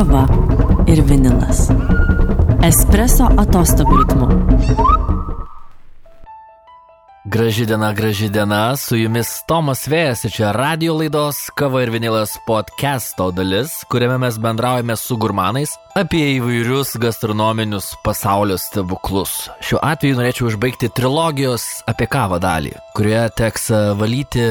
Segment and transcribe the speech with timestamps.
[0.00, 0.22] kava
[0.88, 1.66] ir vinilas.
[2.64, 4.28] Espreso atostogų ritmu.
[7.30, 12.32] Graži diena, graži diena, su jumis Tomas Vėjas ir čia radio laidos Kava ir Vinilas
[12.42, 19.34] podcast'o dalis, kuriame mes bendraujame su gurmanais apie įvairius gastronominius pasaulio stebuklus.
[19.62, 23.70] Šiuo atveju norėčiau užbaigti trilogijos apie kavą dalį, kurioje teks
[24.00, 24.48] valyti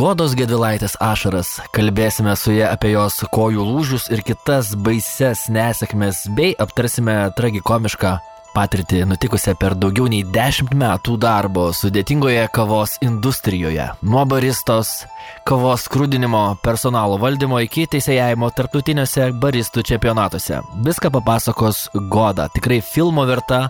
[0.00, 6.56] Godos Gedvilaitės ašaras, kalbėsime su ja apie jos kojų lūžius ir kitas baises nesėkmės, bei
[6.64, 8.14] aptarsime tragikomišką
[8.56, 13.90] patirtį nutikusią per daugiau nei 10 metų darbo sudėtingoje kavos industrijoje.
[14.06, 15.02] Nuo baristos,
[15.48, 20.62] kavos skrudinimo, personalo valdymo iki teisėjimo tarptautiniuose baristų čempionatuose.
[20.86, 23.68] Viską papasakos Goda, tikrai filmo verta e,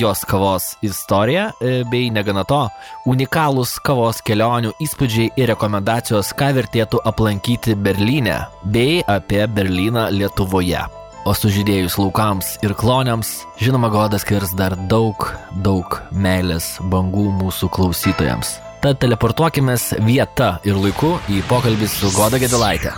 [0.00, 2.64] jos kavos istorija, e, bei negana to,
[3.06, 10.86] unikalūs kavos kelionių įspūdžiai ir rekomendacijos, ką vertėtų aplankyti Berlyne, bei apie Berlyną Lietuvoje
[11.26, 15.26] o sužydėjus laukams ir kloniams, žinoma, godas skirs dar daug,
[15.64, 18.56] daug meilės bangų mūsų klausytojams.
[18.84, 19.74] Tad teleportuokime
[20.06, 22.94] vietą ir laiku į pokalbį su Goda Gedilaitė.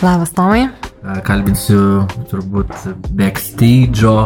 [0.00, 0.64] Labas, Tomai.
[1.28, 2.72] Kalbinsiu turbūt
[3.16, 4.16] backstage'o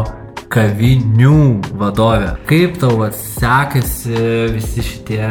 [0.49, 1.37] kavinių
[1.77, 2.33] vadovė.
[2.49, 4.17] Kaip tau sekasi
[4.55, 5.23] visi šitie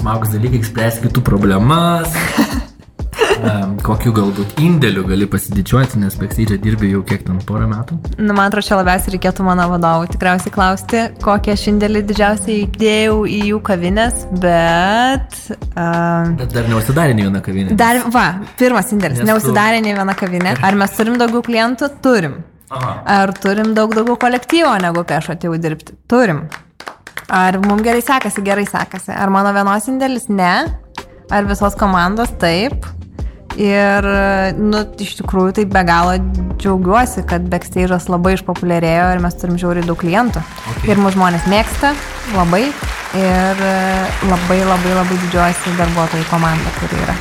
[0.00, 2.16] smagus dalykai, spręsti kitų problemas?
[3.84, 7.98] Kokiu galbūt indėliu gali pasididžiuoti, nes backstage dirbi jau kiek ten porą metų?
[8.16, 13.18] Nu, man atrodo, čia labiausiai reikėtų mano vadovų tikriausiai klausti, kokią aš indėlį didžiausiai įdėjau
[13.28, 15.38] į jų kavinės, bet...
[15.74, 17.76] Uh, bet dar neusidarė nei viena kavinė.
[17.78, 18.26] Dar, va,
[18.60, 19.86] pirmas indėlis, nes neusidarė tu...
[19.88, 20.56] nei viena kavinė.
[20.64, 21.90] Ar mes turim daugiau klientų?
[22.04, 22.40] Turim.
[22.74, 22.94] Aha.
[23.20, 25.98] Ar turim daug daugiau kolektyvo, negu kai aš atėjau dirbti?
[26.10, 26.46] Turim.
[27.28, 28.42] Ar mums gerai sekasi?
[28.44, 29.12] Gerai sekasi.
[29.12, 30.28] Ar mano vienos indėlis?
[30.32, 30.54] Ne.
[31.32, 32.32] Ar visos komandos?
[32.40, 32.84] Taip.
[33.60, 34.06] Ir,
[34.58, 36.16] nu, iš tikrųjų, tai be galo
[36.58, 40.42] džiaugiuosi, kad backstage'as labai išpopuliarėjo ir mes turim žiauriai daug klientų.
[40.74, 40.90] Okay.
[40.90, 41.92] Ir mūsų žmonės mėgsta
[42.34, 42.64] labai
[43.14, 43.62] ir
[44.26, 47.14] labai labai labai didžiuosi darbuotojų komanda, kuri yra.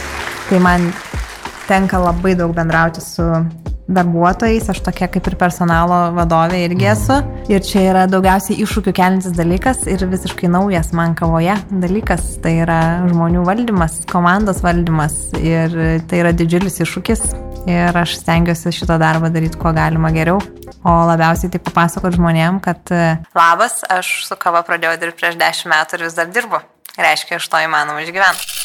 [0.50, 0.90] Tai man
[1.70, 3.30] tenka labai daug bendrauti su
[3.88, 7.20] darbuotojais, aš tokia kaip ir personalo vadovė irgi esu.
[7.52, 12.38] Ir čia yra daugiausiai iššūkių kelintis dalykas ir visiškai naujas man kavoje dalykas.
[12.44, 12.80] Tai yra
[13.12, 15.76] žmonių valdymas, komandos valdymas ir
[16.10, 17.26] tai yra didžiulis iššūkis.
[17.70, 20.42] Ir aš stengiuosi šitą darbą daryti kuo galima geriau.
[20.84, 22.92] O labiausiai tai papasakot žmonėm, kad
[23.36, 26.60] labas, aš su kava pradėjau dirbti prieš dešimt metų ir vis dar dirbu.
[27.00, 28.63] Reiškia, aš to įmanoma išgyventi.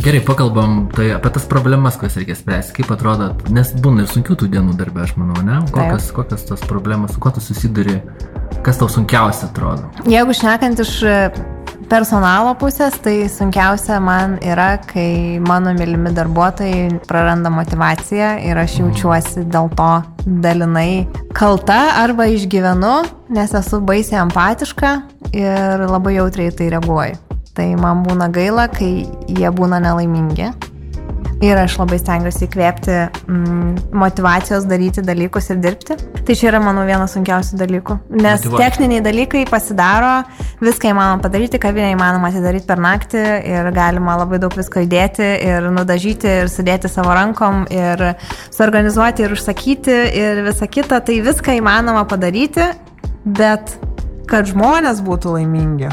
[0.00, 2.72] Gerai, pakalbam tai apie tas problemas, kurias reikia spręsti.
[2.78, 5.58] Kaip atrodo, nes būna ir sunkių tų dienų darbė, aš manau, ne?
[5.74, 6.14] Kokias, Taip.
[6.16, 7.98] kokias tos problemas, su kuo tu susiduri,
[8.64, 9.90] kas tau sunkiausia atrodo?
[10.08, 11.18] Jeigu šnekant iš e,
[11.92, 18.88] personalo pusės, tai sunkiausia man yra, kai mano mylimi darbuotojai praranda motivaciją ir aš mhm.
[18.88, 19.92] jaučiuosi dėl to
[20.24, 21.04] dalinai
[21.36, 23.02] kalta arba išgyvenu,
[23.36, 25.00] nes esu baisiai empatiška
[25.36, 27.26] ir labai jautriai tai reaguoju.
[27.56, 30.52] Tai man būna gaila, kai jie būna nelaimingi.
[31.40, 35.94] Ir aš labai stengiuosi įkvėpti mm, motivacijos daryti dalykus ir dirbti.
[36.28, 37.96] Tai čia yra mano vienas sunkiausių dalykų.
[38.12, 38.58] Nes Motivacija.
[38.60, 40.10] techniniai dalykai pasidaro,
[40.60, 43.24] viską įmanoma padaryti, kavinę įmanoma atidaryti per naktį
[43.54, 48.04] ir galima labai daug visko įdėti ir nudažyti ir sudėti savo rankom ir
[48.52, 51.00] suorganizuoti ir užsakyti ir visa kita.
[51.00, 52.68] Tai viską įmanoma padaryti,
[53.24, 53.78] bet
[54.28, 55.88] kad žmonės būtų laimingi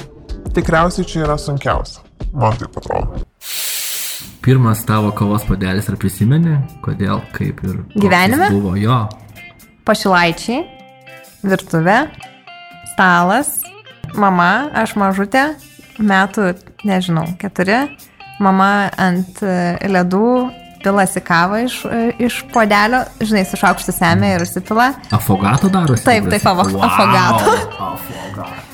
[0.58, 2.04] tikriausiai čia yra sunkiausia.
[2.34, 3.22] Man taip atrodo.
[4.42, 7.82] Pirmas tavo kavos padelis ar prisimeni, kodėl, kaip ir...
[7.98, 8.50] Gyvenime?
[8.56, 9.02] Buvo jo.
[9.88, 10.62] Pašilaičiai,
[11.48, 11.98] virtuvė,
[12.94, 13.58] stalas,
[14.16, 15.50] mama, aš mažutė,
[16.00, 16.54] metų,
[16.88, 17.82] nežinau, keturi,
[18.44, 19.58] mama ant e,
[19.92, 20.30] ledų
[20.84, 24.94] pilasi kavą iš, e, iš podelio, žinai, su šaukštu semė ir užsipila.
[25.18, 26.08] Afogato darosi?
[26.08, 26.88] Taip, taip, wow.
[26.88, 27.60] afogato.
[27.92, 28.67] Afogato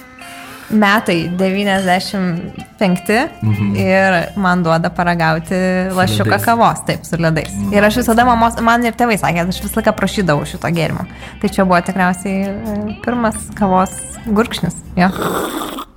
[0.74, 3.76] metai 95 mhm.
[3.80, 5.60] ir man duoda paragauti
[5.96, 7.54] lašiuką kavos, taip, su ledais.
[7.54, 7.74] Mhm.
[7.76, 11.08] Ir aš visada mamos, man ir tėvai sakė, aš visą laiką prašydavau šito gėrimo.
[11.42, 13.96] Tai čia buvo tikriausiai e, pirmas kavos
[14.28, 14.78] gurkšnis.
[15.00, 15.10] Jo.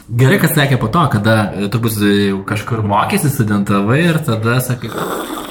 [0.07, 2.01] Gerai, kas sekė po to, kada e, turbūt
[2.49, 4.93] kažkur mokėsi, studentavai ir tada sakai.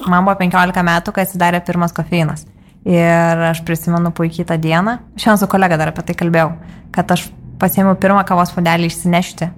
[0.08, 2.46] Man buvo 15 metų, kai atsidarė pirmas kofeinas.
[2.86, 5.00] Ir aš prisimenu puikiai tą dieną.
[5.18, 6.52] Šiandien su kolega dar apie tai kalbėjau,
[6.94, 7.26] kad aš
[7.62, 9.52] pasėmiau pirmą kavos puodelį išsinešti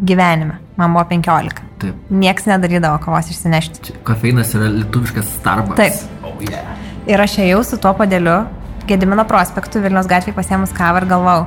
[0.00, 0.58] gyvenime.
[0.76, 1.64] Man buvo 15.
[1.80, 1.96] Taip.
[2.10, 3.98] Niekas nedarydavo kavos išsinešti.
[4.04, 5.80] Kofeinas yra lietuviškas Starbucks.
[5.80, 6.24] Taip.
[6.24, 6.76] Oh, yeah.
[7.08, 8.42] Ir aš ėjau su tuo podeliu,
[8.88, 11.44] Gedimino prospektu, Vilnius gatvėje pasėmus kavą ir galvau,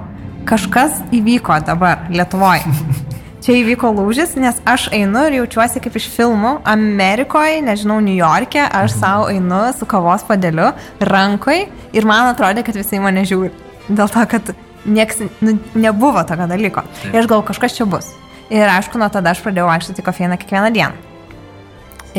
[0.48, 2.64] kažkas įvyko dabar Lietuvoje.
[3.44, 8.64] čia įvyko lūžis, nes aš einu ir jaučiuosi kaip iš filmų Amerikoje, nežinau, New York'e,
[8.64, 10.72] aš savo einu su kavos padėliu
[11.04, 13.52] rankoje ir man atrodė, kad visi mane žiūri.
[13.90, 14.54] Dėl to, kad
[14.86, 16.84] nieks, nu, nebuvo tokio dalyko.
[17.12, 18.12] Ir aš galvoju, kažkas čia bus.
[18.54, 20.94] Ir aišku, nuo tada aš pradėjau vaikščioti kofeiną kiekvieną dieną.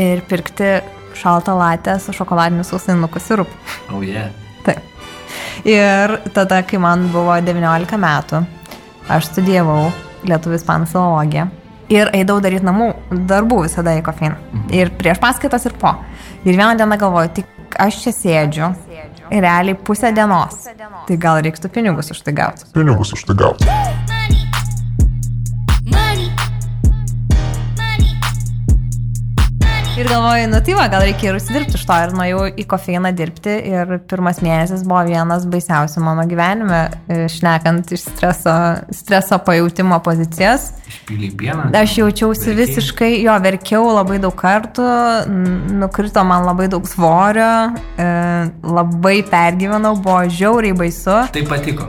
[0.00, 0.78] Ir pirkti
[1.14, 3.54] šaltą latę su šokoladiniu sausaininuku sirupu.
[3.92, 4.32] Oh, yeah.
[4.66, 4.82] Taip.
[5.68, 8.42] Ir tada, kai man buvo 19 metų,
[9.12, 9.92] aš studijavau
[10.24, 11.46] lietuvių ispanų filologiją
[11.92, 12.90] ir eidavau daryti namų
[13.28, 14.64] darbų visada į kofeiną.
[14.74, 15.94] Ir prieš paskaitas ir po.
[16.44, 18.72] Ir vieną dieną galvoju, tik aš čia sėdžiu
[19.30, 20.68] realiai pusę dienos.
[21.08, 22.68] Tai gal reiktų pinigus už tai gauti.
[22.74, 23.68] Pinigus už tai gauti.
[23.68, 24.42] Money.
[25.92, 26.33] Money.
[29.94, 31.94] Ir galvoju, nu tai va, gal reikia ir užsidirbti iš to.
[32.02, 33.52] Ir nuėjau į kofeiną dirbti.
[33.70, 38.54] Ir pirmas mėnesis buvo vienas baisiausių mano gyvenime, e, šnekant iš streso,
[38.90, 40.72] streso pajūtimo pozicijos.
[40.90, 41.68] Išpyliai pieną.
[41.78, 42.58] Aš jaučiausi Verkei?
[42.64, 44.88] visiškai, jo, verkiau labai daug kartų,
[45.78, 47.52] nukrito man labai daug svorio,
[47.94, 48.10] e,
[48.66, 51.22] labai pergyvenau, buvo žiauriai baisu.
[51.38, 51.86] Tai patiko.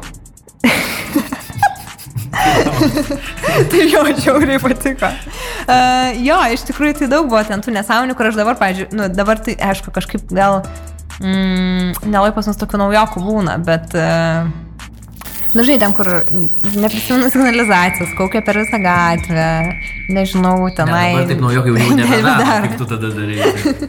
[3.71, 5.11] tai jo, žiauriai patiko.
[5.65, 9.09] Uh, jo, iš tikrųjų tai daug buvo ten tų nesąmonių, kur aš dabar, pažiūrėjau, nu,
[9.13, 10.61] dabar tai, aišku, kažkaip gal
[11.21, 13.97] mm, nelai pas mus tokių naujokų būna, bet...
[13.97, 14.53] Uh,
[15.55, 16.09] Na, žinai, ten, kur
[16.75, 19.45] neprisimenu signalizacijos, kaukia per visą gatvę,
[20.11, 21.05] nežinau, Ne, tenai.
[21.13, 22.65] dabar taip naujok jau nebedaro.
[22.65, 23.37] Kaip tu tada darai?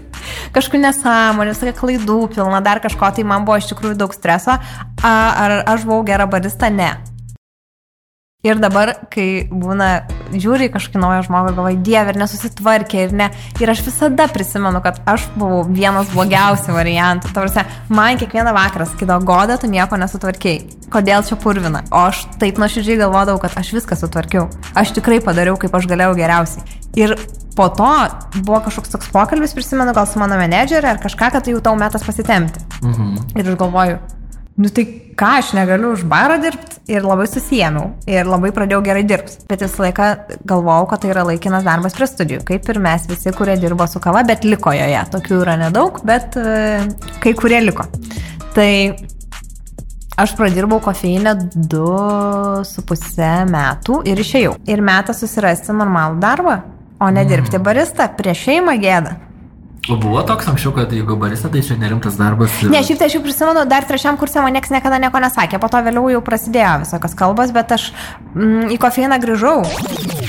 [0.55, 4.55] kažkokių nesąmonių, visokia klaidų pilna, dar kažko, tai man buvo iš tikrųjų daug streso.
[5.03, 5.13] A,
[5.43, 6.71] ar aš buvau gera barista?
[6.71, 6.93] Ne.
[8.45, 9.87] Ir dabar, kai būna,
[10.31, 13.29] žiūri kažkokį naują žmogų galvoji, dieve, ir nesusitvarkė, ir ne.
[13.63, 17.33] Ir aš visada prisimenu, kad aš buvau vienas blogiausių variantų.
[17.35, 20.85] Tavrasi, man kiekvieną vakarą sakydavo, goda, tu nieko nesutvarkėjai.
[20.93, 21.83] Kodėl čia purvina?
[21.91, 24.47] O aš taip nuoširdžiai galvodavau, kad aš viską sutvarkiau.
[24.79, 26.79] Aš tikrai padariau, kaip aš galėjau geriausiai.
[27.01, 27.17] Ir
[27.57, 27.89] po to
[28.45, 31.75] buvo kažkoks toks pokalbis, prisimenu, gal su mano menedžerė ar kažką, kad tai jau tau
[31.81, 32.63] metas pasitemti.
[32.85, 33.17] Mhm.
[33.41, 33.99] Ir aš galvoju,
[34.57, 34.87] nu tai
[35.17, 39.43] ką, aš negaliu už barą dirbti ir labai susijėmiau ir labai pradėjau gerai dirbti.
[39.51, 40.09] Bet visą laiką
[40.49, 44.01] galvojau, kad tai yra laikinas darbas prie studijų, kaip ir mes visi, kurie dirbo su
[44.03, 45.03] kava, bet liko joje.
[45.13, 46.81] Tokių yra nedaug, bet e,
[47.25, 47.85] kai kurie liko.
[48.57, 48.71] Tai
[50.17, 51.85] aš pradirbau kofeinę du
[52.65, 54.57] su pusę metų ir išėjau.
[54.73, 56.59] Ir metas susirasti normalų darbą,
[57.01, 58.09] o ne dirbti barista.
[58.17, 59.19] Prieš šeimą gėda.
[59.87, 62.51] O buvo toks anksčiau, kad jeigu barista, tai čia nerimtas darbas.
[62.63, 65.61] ir- Ne, šiaip tai aš jau prisimenu, dar trečiam kursė man niekas niekada nieko nesakė,
[65.63, 67.93] po to vėliau jau prasidėjo visokios kalbos, bet aš
[68.35, 69.63] mm, į kofeiną grįžau.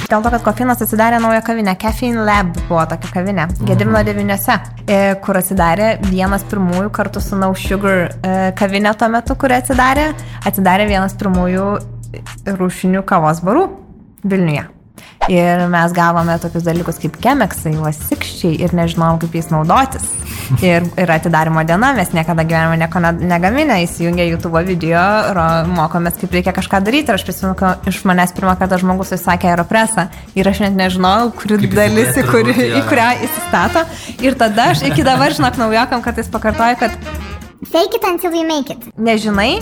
[0.07, 5.15] Dėl to, kad kofeinas atsidarė naują kavinę, Caffeine Lab buvo tokia kavinė, Gedimino devyniose, e,
[5.25, 10.13] kur atsidarė vienas pirmųjų kartu su No Sugar e, kavinė tuo metu, kuri atsidarė,
[10.45, 11.67] atsidarė vienas pirmųjų
[12.61, 13.67] rūšinių kavos barų
[14.23, 14.67] Vilniuje.
[15.27, 20.05] Ir mes gavome tokius dalykus kaip kemeksai, vasikščiai ir nežinom, kaip jais naudotis.
[20.63, 25.01] Ir, ir atidarimo diena, mes niekada gyvenime nieko ne- negaminę, įsijungę YouTube video,
[25.35, 25.43] ro,
[25.75, 27.11] mokomės, kaip reikia kažką daryti.
[27.11, 30.07] Ir aš prisimenu, kad iš manęs pirmą kartą žmogus įsakė aeropresą.
[30.39, 33.83] Ir aš net nežinojau, kuri Kaip jis dalis, į, kuri, į kurią įsistato.
[34.23, 36.95] Ir tada aš iki dabar, žinok, naujokam kartais pakartoju, kad
[37.67, 38.87] Fake it until you make it.
[38.95, 39.57] nežinai,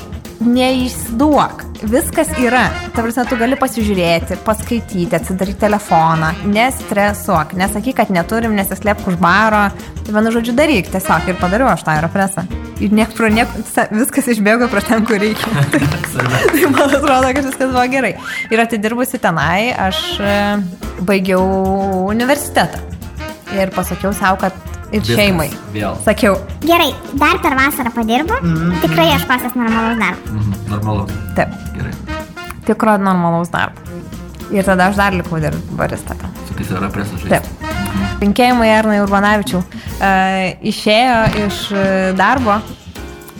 [0.45, 1.63] neišduok.
[1.92, 2.65] Viskas yra.
[2.95, 9.68] Ta prasme, tu gali pasižiūrėti, paskaityti, atsidaryti telefoną, nestresuok, nesakyk, kad neturim, nesislėpk už baro.
[10.06, 12.45] Tai vienu žodžiu daryk tiesiog ir padariau aš tą aeropresą.
[12.83, 13.52] Ir niek pro niek,
[13.95, 15.64] viskas išbėgo pro ten, kur reikia.
[15.71, 18.16] tai man atrodo, kad viskas buvo gerai.
[18.52, 20.35] Ir atidirbusi tenai, aš e,
[21.07, 21.45] baigiau
[22.11, 22.83] universitetą.
[23.56, 25.49] Ir pasakiau savo, kad ir Viskas, šeimai.
[25.73, 25.95] vėl.
[26.06, 28.37] Sakiau, Gerai, dar per vasarą padirbu.
[28.81, 30.31] Tikrai aš pasas normalaus darbo.
[30.31, 31.07] Mhm, Normalu.
[31.35, 31.94] taip, Gerai.
[32.65, 33.80] tikro normalaus darbo.
[34.51, 35.61] Ir tada aš dar likau dirbti.
[36.47, 37.30] Su tais yra presas žaisti.
[37.30, 37.44] Taip.
[38.21, 39.63] Linkėjimai Ernai Urbanavičiau.
[39.99, 42.59] E, išėjo iš e, darbo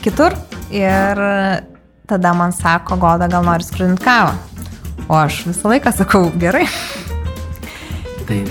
[0.04, 0.34] kitur
[0.72, 1.22] ir
[2.08, 4.34] tada man sako, Goda, gal nori skrudinti kavą.
[5.08, 6.66] O aš visą laiką sakau, gerai.
[8.26, 8.42] Tai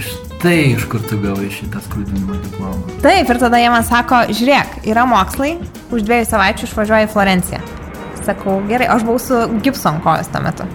[0.45, 2.99] štai iš kur tu gavai šitą skrudinimo diplomą.
[3.01, 5.55] Taip, ir tada jie man sako, žiūrėk, yra mokslai,
[5.89, 7.61] už dviejų savaičių išvažiuoju į Florenciją.
[8.27, 10.67] Sakau, gerai, aš buvau su Gibson kojos tuo metu,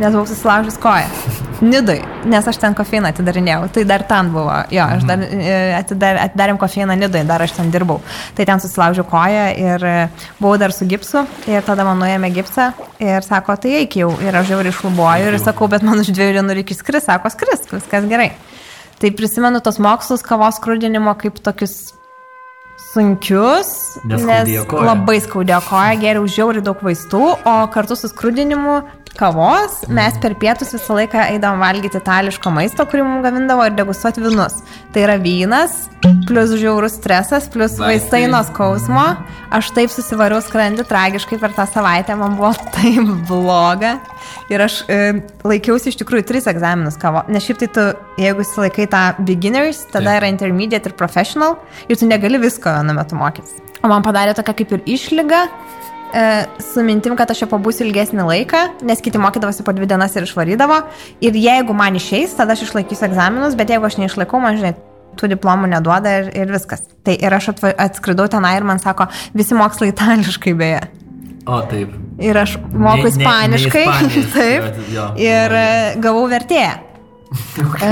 [0.00, 1.10] nes buvau susilaužęs koją.
[1.74, 6.22] Nidai, nes aš ten kofeiną atidarinėjau, tai dar ten buvo, jo, aš dar e, atidar,
[6.24, 8.00] atidarėm kofeiną Nidai, dar aš ten dirbau.
[8.38, 9.94] Tai ten susilaužiau koją ir e,
[10.40, 14.40] buvau dar su gipsu ir tada man nuėmė gipsą ir sako, tai eik jau, ir
[14.40, 17.68] aš jau ir išlubuoju ir sakau, bet man už dviejų dienų reikia skris, sako, skris,
[17.76, 18.32] viskas gerai.
[19.02, 21.92] Tai prisimenu tos mokslus kavos skrudinimo kaip tokius
[22.92, 23.70] sunkius,
[24.04, 24.84] nes Neskaudėjo koja.
[24.86, 28.80] labai skaudėjo koja, geriau žiauriai daug vaistų, o kartu su skrudinimu
[29.18, 34.24] kavos mes per pietus visą laiką eidavom valgyti itališko maisto, kurį mums gamindavo ir degustuoti
[34.24, 34.60] vinus.
[34.94, 35.74] Tai yra vynas,
[36.28, 39.04] plus žiaurus stresas, plus vaistai nuo skausmo.
[39.52, 43.98] Aš taip susivariau skrandį tragiškai per tą savaitę, man buvo taip bloga.
[44.52, 44.98] Ir aš e,
[45.46, 47.24] laikiausi iš tikrųjų tris egzaminus kavo.
[47.32, 47.86] Nes šiaip tai tu,
[48.20, 50.22] jeigu silaikai tą beginners, tada Taip.
[50.22, 53.58] yra intermediate ir professional ir tu negali visko vienu metu mokytis.
[53.82, 55.46] O man padarė tokia kaip ir išlyga.
[56.12, 56.22] E,
[56.60, 60.26] su mintim, kad aš čia pabūsiu ilgesnį laiką, nes kiti mokydavosi po dvi dienas ir
[60.26, 60.82] išvarydavo.
[61.24, 64.74] Ir jeigu man išeis, tada aš išlaikysiu egzaminus, bet jeigu aš neišlaikau, man žinai,
[65.16, 66.84] tų diplomų neduoda ir, ir viskas.
[67.06, 70.82] Tai ir aš atskridau tenai ir man sako, visi mokslai itališkai beje.
[71.46, 71.90] O taip.
[72.22, 73.84] Ir aš moku Ne- ne- ispaniškai.
[73.86, 74.80] ne ispaniškai, taip.
[74.94, 75.06] jo.
[75.18, 75.68] Ir e,
[76.04, 76.72] gavau vertėją.
[77.82, 77.88] E,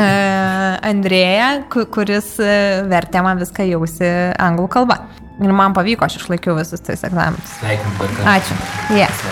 [0.85, 4.09] Andrėja, ku- kuris e, vertė man viską jausi
[4.41, 4.97] anglų kalba.
[5.41, 7.55] Ir man pavyko, aš išlaikiau visus tais egzaminus.
[7.65, 8.27] Kartą.
[8.29, 8.57] Ačiū.
[8.93, 9.23] Yes.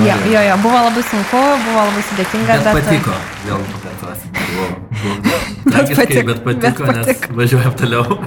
[0.00, 2.88] Jo, jo, jo, buvo labai sunku, buvo labai sudėtinga, Bet bet...
[2.88, 3.18] patiko.
[3.44, 4.32] Vėl pakartosiu.
[4.40, 4.70] Buvo-
[5.04, 7.36] buvo Bet tragiškai, patiko, Bet patiko, bet nes patiko.
[7.42, 8.18] važiuojam toliau.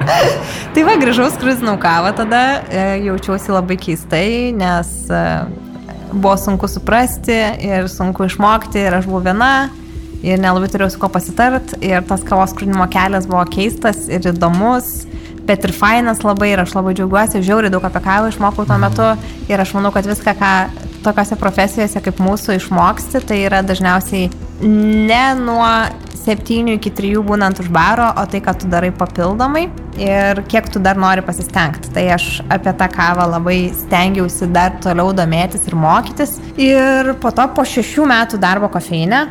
[0.74, 5.24] Tai va, grįžau skruzinau kavą tada, e, jaučiausi labai keistai, nes e,
[6.12, 9.70] buvo sunku suprasti ir sunku išmokti ir aš buvau viena
[10.26, 14.90] ir nelabai turėjau su kuo pasitart ir tas kavos skrudinimo kelias buvo keistas ir įdomus,
[15.48, 19.12] bet ir fainas labai ir aš labai džiaugiuosi, žiauriai daug apie kavą išmokau tuo metu
[19.50, 20.54] ir aš manau, kad viską, ką
[21.04, 24.30] tokiose profesijose kaip mūsų išmoksti, tai yra dažniausiai
[24.60, 25.66] ne nuo
[26.20, 29.68] 7 iki 3 būnant už baro, o tai, ką tu darai papildomai
[30.00, 31.92] ir kiek tu dar nori pasistengti.
[31.94, 36.36] Tai aš apie tą kavą labai stengiausi dar toliau domėtis ir mokytis.
[36.60, 39.24] Ir po to, po šešių metų darbo kofeinė,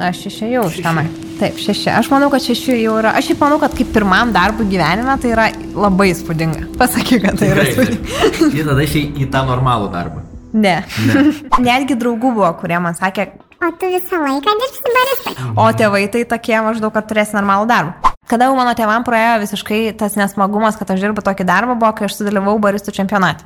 [0.00, 1.06] aš išėjau iš tenai.
[1.40, 1.88] Taip, šeši.
[1.96, 3.14] Aš manau, kad šeši jau yra.
[3.16, 6.66] Aš šiaip manau, kad kaip pirmam darbui gyvenime tai yra labai įspūdinga.
[6.80, 8.18] Pasakyk, kad tai yra įspūdinga.
[8.50, 10.29] Ir tada išėjai į tą normalų darbą.
[10.52, 10.80] Ne.
[11.68, 13.30] Netgi draugų buvo, kurie man sakė,
[13.60, 15.32] O tu visą laiką dirbsi baristai.
[15.60, 18.12] O tėvai tai tokie maždaug, kad turės normalų darbą.
[18.30, 22.06] Kada jau mano tėvam praėjo visiškai tas nesmagumas, kad aš dirbu tokį darbą, buvo, kai
[22.08, 23.44] aš sudalyvau baristų čempionate.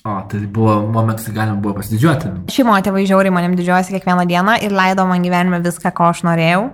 [0.00, 2.30] O, tai buvo momentas, kai galima buvo pasididžiuoti.
[2.64, 6.70] Mano tėvai žiauriai manim didžiuojasi kiekvieną dieną ir leido man gyvenime viską, ko aš norėjau.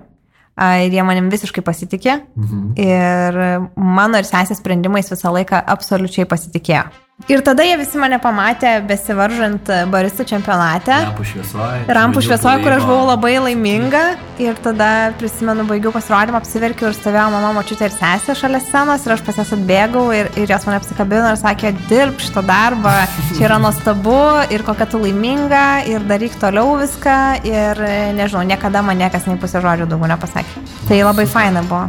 [0.87, 2.21] Ir jie manim visiškai pasitikė.
[2.39, 2.63] Mhm.
[2.79, 3.41] Ir
[3.75, 6.87] mano ir sesės sprendimais visą laiką absoliučiai pasitikėjo.
[7.25, 10.93] Ir tada jie visi mane pamatė besivaržant baristų čempionate.
[10.93, 11.79] Rampų šviesoje.
[11.97, 14.03] Rampų šviesoje, kur aš buvau labai laiminga
[14.37, 19.15] ir tada prisimenu, baigiau pasirodymą, apsiverkiau ir stovėjo mama, močiutė ir sesė šalia scenos ir
[19.15, 22.93] aš pas jas atbėgau ir, ir jos mane apsikabino ir sakė, dirb šitą darbą,
[23.33, 24.19] čia yra nuostabu
[24.53, 27.17] ir kokia tu laiminga ir daryk toliau viską
[27.49, 27.81] ir
[28.21, 30.67] nežinau, niekada man niekas nei pusę žodžių daugiau nepasakė.
[30.87, 31.89] Tai labai faina buvo.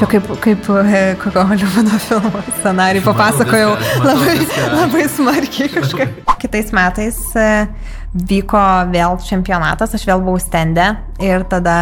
[0.00, 3.76] Čia kaip, kaip e, kokio Hollywoodo filmo scenarijų papasakojau
[4.08, 4.53] labai.
[4.78, 6.20] labai smarkiai kažkaip.
[6.42, 7.48] Kitais metais e,
[8.14, 8.60] vyko
[8.92, 10.90] vėl čempionatas, aš vėl buvau stende
[11.24, 11.76] ir tada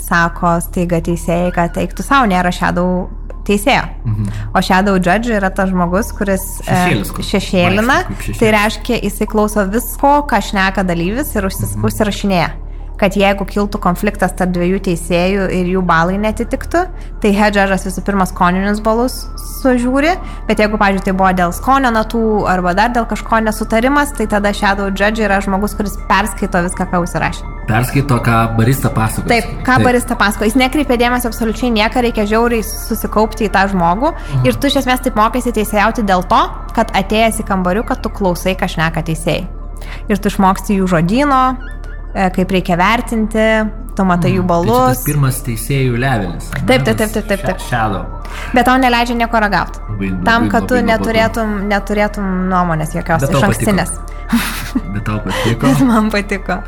[0.00, 3.08] sako staiga teisėjai, kad eiktų savo, nėra šedau
[3.48, 3.84] teisėjo.
[4.04, 4.30] Mhm.
[4.56, 7.98] O shadow judge yra tas žmogus, kuris e, Šešėlis, kur šešėlina.
[8.10, 8.40] šešėlis.
[8.42, 11.86] Tai reiškia, jisai klauso visko, ką šneka dalyvis ir užsis, Mhm.
[11.88, 12.50] užsirašinėja
[12.98, 16.84] kad jeigu kiltų konfliktas tarp dviejų teisėjų ir jų balai netitiktų,
[17.22, 19.20] tai hedžeras visų pirma skoninius balus
[19.58, 20.14] sužiūri,
[20.48, 24.52] bet jeigu, pavyzdžiui, tai buvo dėl skonio natų arba dar dėl kažko nesutarimas, tai tada
[24.54, 27.54] shadow judge yra žmogus, kuris perskaito viską, ką užsirašė.
[27.68, 29.28] Perskaito, ką barista pasako.
[29.30, 34.14] Taip, ką barista pasako, jis nekreipia dėmesio absoliučiai nieką, reikia žiauriai susikaupti į tą žmogų
[34.48, 36.40] ir tu iš esmės taip mokaisi teisėjauti dėl to,
[36.76, 39.44] kad atėjęs į kambariuką tu klausai, ką šneka teisėjai.
[40.08, 41.42] Ir tu išmoksti jų žodino,
[42.12, 43.46] kaip reikia vertinti,
[43.96, 46.50] tu matai jų Tai čia balus, tas pirmas teisėjų levelis.
[46.54, 47.64] Taip, taip, taip, taip, taip, taip.
[47.68, 48.04] Shadow.
[48.54, 49.82] bet tau neleidžia nieko ragauti.
[50.26, 53.94] Tam, kad tu neturėtum, neturėtum nuomonės jokios iš ankstinės.
[54.94, 55.70] Bet tau patiko.
[55.90, 56.58] Man patiko.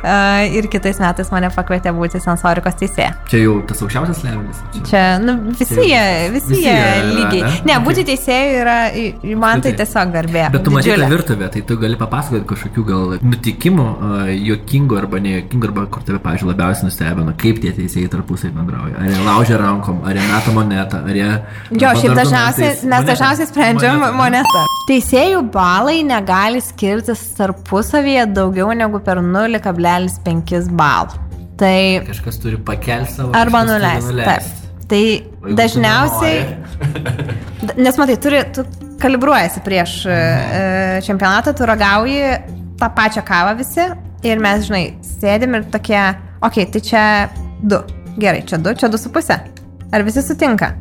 [0.00, 3.12] Uh, ir kitais metais mane pakvietė būti sensorikos teisėja.
[3.30, 4.60] Čia jau tas aukščiausias levelis.
[4.78, 4.84] Čia.
[4.90, 7.42] Čia, nu, visi Čia- jie, visi visi jie jie yra, lygiai.
[7.42, 7.52] ne?
[7.70, 7.84] Ne, Ok.
[7.88, 8.76] būti teisėjų yra,
[9.40, 10.46] man tai tiesiog garbė.
[10.54, 15.20] Bet tu matai tą virtuvę, tai tu gali papasakoti kažkokių gal nutikimų, uh, juokingų arba
[15.24, 18.96] nejuokingų, arba kur tave, pavyzdžiui, labiausiai nustebino, kaip tie teisėjai tarpusai bendrauja.
[19.00, 21.30] Ar jie laužia rankom, ar jie meta monetą, ar jie...
[21.80, 24.16] Jo, šiaip dažniausiai, mes dažniausiai sprendžiam Monetą.
[24.16, 24.64] monetą.
[24.90, 31.26] Teisėjų balai negali skirtis tarpusavyje daugiau negu per 0,5 balų.
[31.60, 31.76] Tai
[32.06, 33.34] Kažkas turi pakelti savo...
[33.36, 34.14] arba nuleisti.
[34.16, 34.24] Taip.
[34.24, 34.56] nuleist.
[34.90, 35.02] Tai
[35.44, 36.38] tu dažniausiai,
[37.84, 38.64] nes matai, turi, tu
[39.00, 40.64] kalibruojasi prieš e, e,
[41.06, 42.24] čempionatą, tu ragauji
[42.80, 43.86] tą pačią kavą visi
[44.26, 46.00] ir mes, žinai, sėdim ir tokie,
[46.40, 47.04] okei, okay, tai čia
[47.62, 47.82] du.
[48.20, 49.38] Gerai, čia du, čia du su pusė.
[49.94, 50.72] Ar visi sutinka?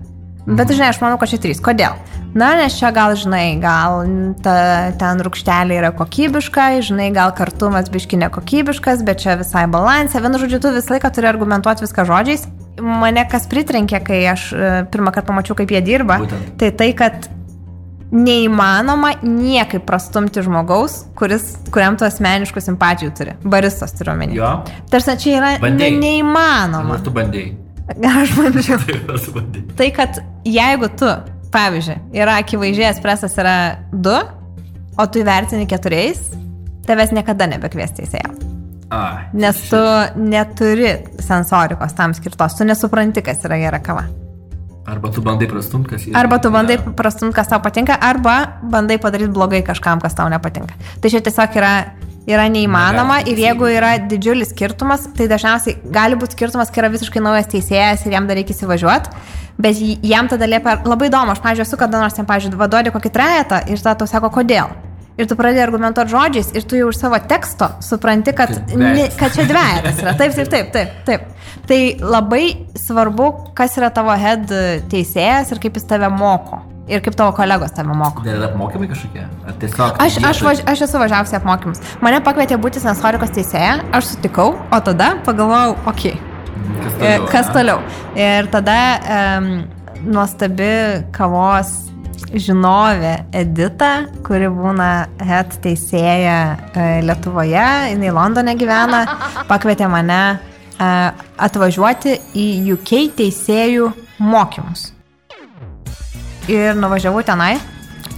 [0.50, 1.60] Bet, žinai, aš manau, kad čia trys.
[1.62, 1.94] Kodėl?
[2.38, 4.04] Na, nes čia gal, žinai, gal
[4.46, 10.22] ta, ten rūkštelė yra kokybiška, žinai, gal kartumas biški nekokybiškas, bet čia visai balansė.
[10.22, 12.46] Vienu žodžiu, tu visą laiką turi argumentuoti viską žodžiais.
[12.80, 16.54] Mane kas pritrenkė, kai aš e, pirmą kartą pamačiau, kaip jie dirba, Būtent.
[16.62, 17.28] tai tai, kad
[18.10, 23.36] neįmanoma niekaip prastumti žmogaus, kuris, kuriam tu asmeniškų simpatijų turi.
[23.46, 24.38] Baristas turiu omeny.
[24.40, 24.54] Jo.
[24.90, 25.92] Tarsi čia yra Bandei?
[26.02, 26.98] neįmanoma.
[26.98, 27.52] Ar tu bandėjai?
[27.90, 28.80] Aš bandžiau.
[29.36, 29.66] Bandėjai.
[29.80, 31.10] Tai, kad jeigu tu,
[31.54, 33.56] pavyzdžiui, yra akivaizdžiai espresas yra
[33.94, 34.20] 2,
[35.00, 36.06] o tu įvertini 4,
[36.88, 38.34] tavęs niekada nebekvies teisėjo.
[38.90, 39.30] A.
[39.38, 39.80] Nes tu
[40.18, 44.08] neturi sensorikos tam skirtos, tu nesupranti, kas yra gera kava.
[44.90, 46.18] Arba tu bandai prastumti, kas yra.
[46.18, 50.74] Arba tu bandai prastumti, kas tau patinka, arba bandai padaryti blogai kažkam, kas tau nepatinka.
[51.02, 51.74] Tai čia tiesiog yra,
[52.30, 57.24] yra neįmanoma ir jeigu yra didžiulis skirtumas, tai dažniausiai gali būti skirtumas, kai yra visiškai
[57.24, 59.16] naujas teisėjas ir jam dar reikia įsivažiuoti,
[59.62, 63.14] bet jam tada liepia labai įdomu, aš, pažiūrėjau, esu kada nors jam, pažiūrėjau, vaduodi kokį
[63.16, 64.72] trejetą ir tada tau sako, kodėl.
[65.20, 69.34] Ir tu pradedi argumentuoti žodžiais ir tu jau iš savo teksto supranti, kad, ne, kad
[69.36, 70.14] čia dvejetas yra.
[70.16, 71.26] Taip, taip, taip, taip, taip.
[71.68, 72.46] Tai labai
[72.80, 74.48] svarbu, kas yra tavo head
[74.94, 76.62] teisėjas ir kaip jis tave moko.
[76.90, 78.24] Ir kaip tavo kolegos tave moko.
[78.26, 79.26] Yra apmokymai kažkokie?
[79.46, 80.00] Ar tiesiog...
[80.02, 81.84] Aš, aš, važ, aš esu važiavusi apmokymus.
[82.06, 86.16] Mane pakvietė būti sensorikos teisėja, aš sutikau, o tada pagalvojau, okei,
[86.80, 87.30] Kas okay, toliau?
[87.32, 87.80] kas toliau.
[88.18, 88.80] Ir tada
[89.20, 89.52] um,
[90.06, 90.74] nuostabi
[91.16, 91.72] kavos
[92.30, 94.90] žinovė Edita, kuri būna
[95.26, 96.36] head teisėja
[96.76, 99.02] e, Lietuvoje, jinai Londone gyvena,
[99.50, 100.38] pakvietė mane e,
[101.48, 103.90] atvažiuoti į UK teisėjų
[104.22, 104.90] mokymus.
[106.50, 107.58] Ir nuvažiavau tenai.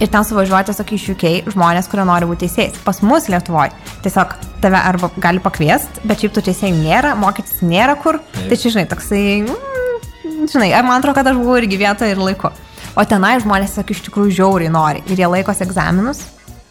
[0.00, 2.80] Ir ten suvažiuoja tiesiog iš UK žmonės, kurie nori būti teisėjais.
[2.82, 3.70] Pas mus Lietuvoje
[4.02, 8.18] tiesiog tave arba gali pakviesti, bet šiaip tų teisėjų nėra, mokytis nėra kur.
[8.32, 8.48] Taip.
[8.50, 12.50] Tai čia, žinai, toksai, mm, žinai, man atrodo, kad aš buvau irgi vietoje ir laiku.
[12.96, 15.04] O tenai žmonės tiesiog iš tikrųjų žiauriai nori.
[15.12, 16.24] Ir jie laikosi egzaminus.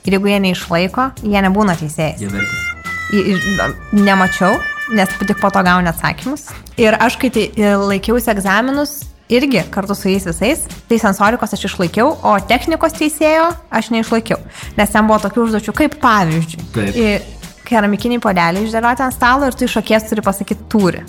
[0.08, 2.22] Ir jeigu jie neišlaiko, jie nebūna teisėjais.
[2.26, 3.70] Jie verkia.
[3.92, 4.56] Nemačiau,
[4.96, 6.50] nes tik po to gauni atsakymus.
[6.82, 11.66] Ir aš, kai tai e, laikiausi egzaminus, irgi kartu su jais visais, tai sensorikos aš
[11.70, 14.40] išlaikiau, o technikos teisėjo aš neišlaikiau.
[14.78, 16.68] Nes ten buvo tokių užduočių, kaip pavyzdžiui.
[16.76, 17.30] Taip.
[17.72, 21.06] Keramikiniai podeliai išdėlioti ant stalo ir tu iš akies turi pasakyti turi.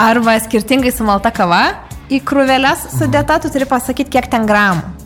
[0.00, 1.62] Arba skirtingai sumalta kava,
[2.10, 4.96] į krūvelės sudėta tu turi pasakyti, kiek ten gramų.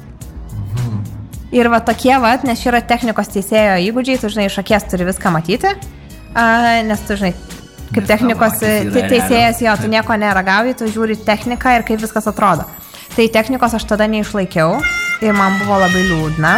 [1.54, 5.06] Ir va tokie, va, nes čia yra technikos teisėjo įgūdžiai, tu žinai, iš akies turi
[5.06, 5.70] viską matyti,
[6.34, 6.46] a,
[6.82, 7.30] nes tu žinai,
[7.94, 12.66] kaip technikos te- teisėjas, jo, tu nieko neragauji, tu žiūri techniką ir kaip viskas atrodo.
[13.14, 14.78] Tai technikos aš tada neišlaikiau
[15.22, 16.56] ir man buvo labai liūdna.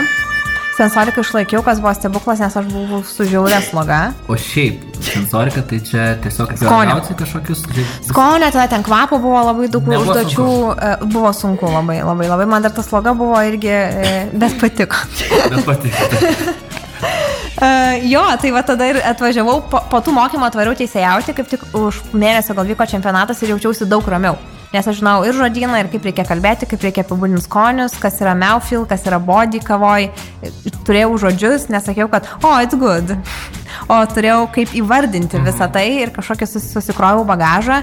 [0.76, 4.00] Sensoriką išlaikiau, kas buvo stebuklas, nes aš buvau su žiaurė sloga.
[4.28, 6.98] O šiaip, sensorika tai čia tiesiog Skonio.
[7.16, 7.62] kažkokius...
[8.04, 12.48] Skonio, tada ten kvapo buvo labai daug Nebuvo užduočių, e, buvo sunku labai, labai, labai.
[12.52, 15.00] Man dar ta sloga buvo irgi, e, bet patiko.
[15.48, 16.54] Bet patikė.
[17.56, 21.62] Uh, jo, tai va tada ir atvažiavau, po, po tų mokymų atvariau teisėjauti, kaip tik
[21.78, 24.36] už mėnesio gal vyko čempionatas ir jaučiausi daug ramiau.
[24.74, 28.34] Nes aš žinau ir žodyną, ir kaip reikia kalbėti, kaip reikia apibūdinti skonius, kas yra
[28.36, 30.10] mouthfeel, kas yra body kavoj.
[30.84, 33.16] Turėjau žodžius, nesakiau, kad, o, oh, it's good.
[33.92, 37.82] O turėjau kaip įvardinti visą tai ir kažkokį sus, susikroviau bagažą.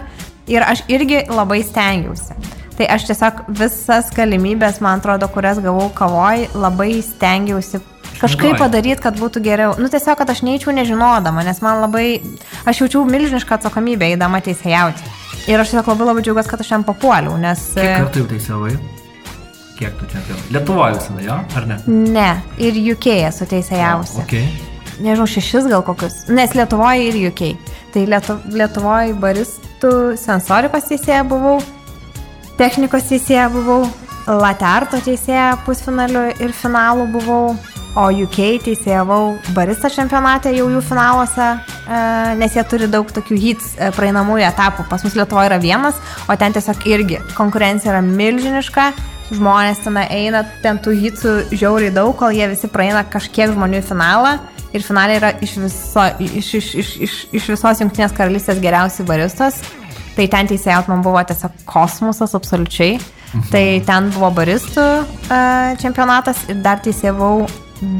[0.51, 2.35] Ir aš irgi labai stengiausi.
[2.75, 7.79] Tai aš tiesiog visas galimybės, man atrodo, kurias gavau kavoj, labai stengiausi
[8.23, 9.75] kažkaip padaryti, kad būtų geriau.
[9.81, 12.07] Nu tiesiog, kad aš neįčiau nežinodama, nes man labai,
[12.69, 15.05] aš jaučiau milžinišką atsakomybę eidama teisėjauti.
[15.51, 17.71] Ir aš tiesiog labai labai džiaugiuosi, kad aš ten papuoliau, nes...
[17.75, 18.75] Kiek e, kartų jau teisėjai?
[19.73, 20.51] Kiek tu čempionai?
[20.55, 21.39] Lietuvoje visada, jo?
[21.57, 21.79] Ar ne?
[21.87, 22.29] Ne,
[22.61, 24.21] ir UK esu teisėjavusi.
[24.23, 24.35] Ok.
[25.03, 26.19] Nežinau, šešis gal kokius.
[26.31, 27.49] Nes Lietuvoje ir UK.
[27.93, 31.57] Tai Lietu, Lietuvoje baristų sensorikos teisėja buvau,
[32.61, 33.81] technikos teisėja buvau,
[34.29, 37.41] laterto teisėja pusfinalių ir finalų buvau,
[37.95, 41.99] o UK teisėjavau barista čempionate jau jų finaluose, e,
[42.39, 44.87] nes jie turi daug tokių hits e, praeinamųjų etapų.
[44.89, 48.91] Pas mus Lietuvoje yra vienas, o ten tiesiog irgi konkurencija yra milžiniška.
[49.33, 53.87] Žmonės ten eina, ten tų hitų žiauriai daug, kol jie visi praeina kažkiek žmonių į
[53.87, 54.35] finalą.
[54.73, 59.61] Ir finaliai yra iš, viso, iš, iš, iš, iš, iš visos Junktinės karalystės geriausi baristas.
[60.17, 62.97] Tai ten teisėjaut man buvo tiesiog kosmosas absoliučiai.
[63.53, 67.45] Tai ten buvo baristų uh, čempionatas ir dar teisėjau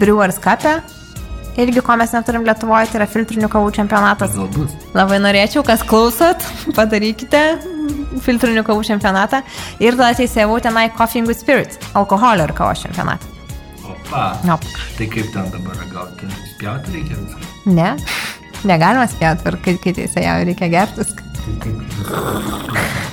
[0.02, 0.66] Brewers Cup.
[1.54, 4.34] Irgi ko mes neturim Lietuvoje, tai yra filtrinių kavų čempionatas.
[4.34, 4.74] Galbūt.
[4.98, 6.42] Labai norėčiau, kas klausot,
[6.74, 7.44] padarykite
[8.26, 9.44] filtrinių kavų čempionatą.
[9.84, 13.30] Ir tada teisėjau tenai Coffee with Spirit, alkoholio ir kavos čempionatą.
[13.86, 14.26] Opa.
[14.48, 14.58] No.
[14.98, 16.34] Tai kaip ten dabar gauti?
[16.56, 17.54] Spjauti reikia viską.
[17.78, 17.90] Ne,
[18.66, 21.14] negalima kai, kai teisėjau reikia gertis.
[21.44, 23.12] Tai kaip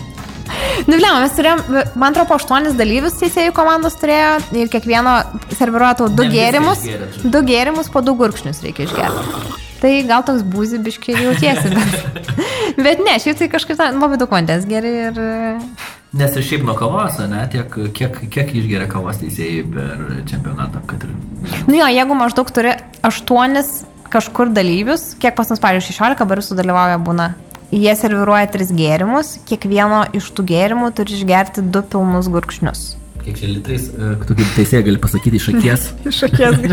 [0.86, 1.62] Nu, blem, mes turėjom,
[2.00, 5.16] man atrodo, po aštuonis dalyvius teisėjų komandos turėjo ir kiekvieno
[5.56, 6.84] serviruoja tau du Ne gėrimus.
[7.24, 9.58] Du gėrimus po du gurkšnius reikia išgerti.
[9.80, 12.26] Tai gal toks būzibiškai jautiesi, bet,
[12.86, 15.20] bet ne, šiaip tai kažkaip labai daug vandens geri ir...
[16.20, 21.06] Nes ir šiaip nuo kavos, ne, tiek, kiek, kiek išgeria kavos teisėjai per čempionatą, kad
[21.06, 21.14] ir...
[21.68, 22.74] Nu jo, jeigu maždaug turi
[23.06, 27.30] aštuonis kažkur dalyvius, kiek pas mus, pavyzdžiui, 16 baristų dalyvauja būna,
[27.70, 32.82] jie serviruoja tris gėrimus, kiekvieno iš tų gėrimų turi išgerti du pilnus gurkšnius.
[33.20, 35.88] Kiek čia litrais, e, tu kaip teisėja gali pasakyti iš akies.
[36.10, 36.60] Iš akies.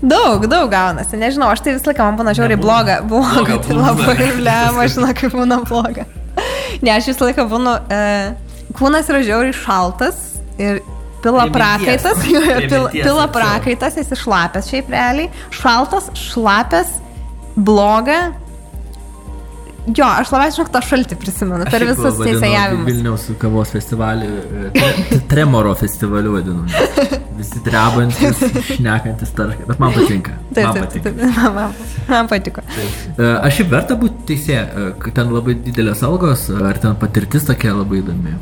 [0.00, 4.14] Daug, daug gaunasi, nežinau, aš tai visą laiką man būna žiauriai bloga, bloga, tai labai
[4.80, 6.06] aš žinau, kaip būna bloga.
[6.80, 10.22] Ne, aš visą laiką būnu, e, kūnas yra žiauriai šaltas
[10.56, 10.80] ir
[11.20, 12.16] pila prakaitas,
[12.70, 16.96] pila, pila prakaitas, esi šlapęs šiaip realiai, šaltas, šlapęs,
[17.60, 18.30] bloga.
[19.96, 22.84] Jo, aš labai žinok tą šaltį prisimenu per visus teisėjavimus.
[22.86, 26.66] Vilniaus kavos festivalį, e, tre- Tremoro festivaliu vadinu.
[27.40, 28.42] Visi trebantis,
[28.76, 30.36] šnekantis tarškai, bet man patinka.
[30.52, 31.14] Taip, man taip, patinka.
[31.16, 31.74] taip, man, man,
[32.12, 32.64] man patiko.
[32.76, 37.48] E, Aš šiaip verta būti teisėja, e, kad ten labai didelės algos, ar ten patirtis
[37.48, 38.36] tokia labai įdomi.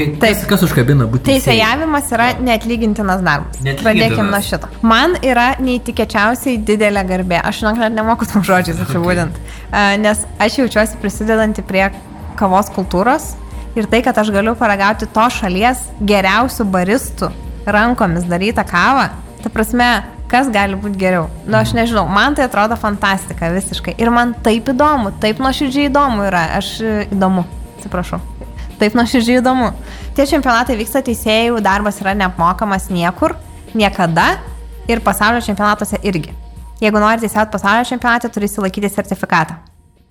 [0.00, 0.46] Kai, kas, Taip.
[0.52, 1.44] kas užkabina būti teisėja?
[1.44, 3.60] Teisėjavimas yra neatlygintinas darbas.
[3.60, 3.84] Neatlygintinas.
[3.84, 4.70] Pradėkime nuo šito.
[4.86, 7.40] Man yra neįtikėčiausiai didelė garbė.
[7.44, 9.44] Aš žinok, net nemoku tam žodžiais apibūdinti.
[9.68, 10.00] Okay.
[10.00, 11.90] Nes aš jaučiuosi prisidedanti prie
[12.40, 13.34] kavos kultūros
[13.78, 17.30] ir tai, kad aš galiu paragauti to šalies geriausių baristų
[17.70, 19.10] rankomis darytą kavą.
[19.44, 19.90] Ta prasme,
[20.30, 21.28] kas gali būti geriau.
[21.44, 23.96] Na, nu, aš nežinau, man tai atrodo fantastika visiškai.
[24.00, 26.46] Ir man taip įdomu, taip nuoširdžiai įdomu yra.
[26.60, 27.46] Aš e, įdomu,
[27.78, 28.20] atsiprašau.
[28.80, 29.72] Taip nuoširdžiai įdomu.
[30.16, 33.34] Tie čempionatai vyksta teisėjų, darbas yra neapmokamas niekur,
[33.76, 34.38] niekada
[34.88, 36.32] ir pasaulio čempionatuose irgi.
[36.80, 39.58] Jeigu nori teisėti pasaulio čempionate, turi įsilaikyti sertifikatą.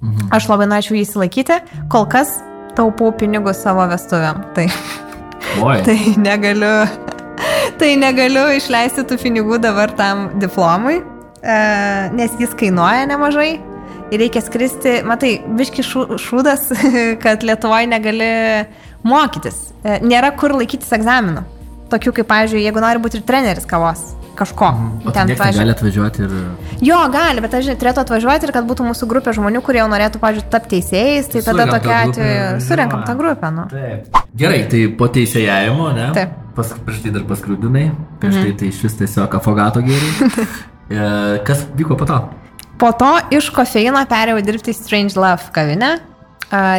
[0.05, 0.29] Mhm.
[0.36, 1.58] Aš labai norėčiau jį įsilaikyti,
[1.91, 2.38] kol kas
[2.77, 4.43] taupau pinigus savo vestuvėm.
[4.55, 4.67] Tai,
[5.65, 6.86] Oi, tai negaliu.
[7.79, 10.99] Tai negaliu išleisti tų pinigų dabar tam diplomui,
[11.39, 11.58] e,
[12.12, 13.53] nes jis kainuoja nemažai.
[14.09, 16.69] Ir reikia skristi, matai, biški šūdas,
[17.23, 18.29] kad Lietuvoje negali
[19.05, 19.59] mokytis.
[19.85, 21.43] E, Nėra kur laikytis egzaminų.
[21.89, 24.01] Tokių kaip, pavyzdžiui, jeigu nori būti ir treneris kavos
[24.39, 24.67] kažko.
[25.03, 26.33] o ten niekas pavyzdžiui- gali atvažiuoti ir...
[26.85, 29.87] Jo, gali, bet aš žinai, turėtų atvažiuoti ir kad būtų mūsų grupė žmonių, kurie jau
[29.91, 33.65] norėtų, pavyzdžiui, tapti teisėjais, tai tada tokia atveju grupę, surinkam tą grupę, nu.
[33.73, 34.21] Taip.
[34.39, 36.07] Gerai, tai po teisėjavimo, ne?
[36.15, 36.37] Taip.
[36.55, 37.85] Pas, prieš tai dar paskrūdinai,
[38.23, 40.11] prieš tai tai iš vis tiesiog afogato gėrį.
[40.89, 40.97] E,
[41.45, 42.15] Kas vyko po to?
[42.79, 45.97] Po to iš kofeino perėjau dirbti į Strange Love kavinę.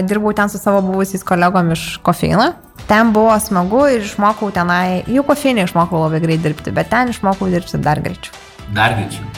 [0.09, 2.47] Dirbau ten su savo buvusiais kolegom iš kofeino.
[2.89, 7.51] Ten buvo smagu ir išmokau tenai, jų kofeinį išmokau labai greit dirbti, bet ten išmokau
[7.53, 8.33] dirbti dar greičiau.
[8.75, 9.29] Dar greičiau.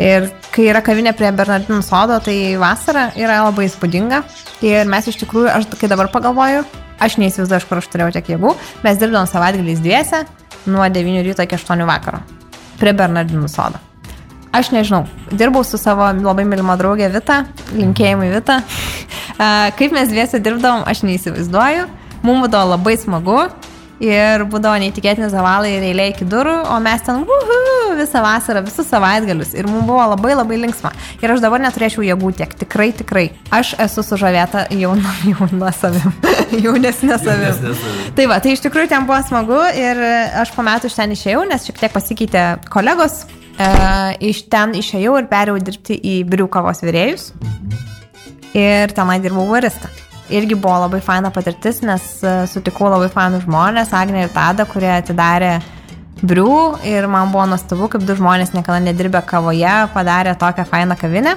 [0.00, 4.22] Ir kai yra kavinė prie Bernardinų sodo, tai vasara yra labai įspūdinga.
[4.64, 6.62] Ir mes iš tikrųjų, aš kai dabar pagalvoju,
[7.04, 8.54] aš neįsivaizduoju, iš kur aš turėjau tiek jėgų,
[8.86, 10.24] mes dirbdavom savaitgaliais dviese
[10.70, 12.22] nuo 9 ryto iki 8 vakaro
[12.80, 13.82] prie Bernardinų sodo.
[14.58, 17.44] Aš nežinau, dirbau su savo labai mylima draugė Vita,
[17.78, 18.56] linkėjimai Vita.
[19.78, 21.84] Kaip mes dviese dirbdavom, aš neįsivaizduoju.
[22.26, 23.36] Mums būdavo labai smagu
[24.02, 27.60] ir būdavo neįtikėtini zavalai ir eilė iki durų, o mes ten uhu,
[28.00, 30.90] visą vasarą, visus savaitgalius ir mums buvo labai labai linksma.
[31.22, 33.28] Ir aš dabar neturėčiau jėgų tiek, tikrai, tikrai.
[33.54, 36.14] Aš esu sužavėta jauna, jauna savim,
[36.66, 37.62] jaunesnė savim.
[37.62, 38.12] Savim.
[38.18, 40.02] Tai va, tai iš tikrųjų ten buvo smagu ir
[40.42, 43.22] aš po metų iš ten išėjau, nes šiek tiek pasikeitė kolegos.
[43.58, 43.68] E,
[44.30, 47.32] iš ten išėjau ir perėjau dirbti į brių kavos vyrėjus.
[48.54, 49.90] Ir tenai dirbau barista.
[50.28, 54.90] Irgi buvo labai faina patirtis, nes e, sutikau labai fainus žmonės, Agnė ir Tada, kurie
[54.92, 55.56] atidarė
[56.22, 61.34] brių ir man buvo nuostabu, kaip du žmonės niekada nedirbę kavoje padarė tokią fainą kavinę.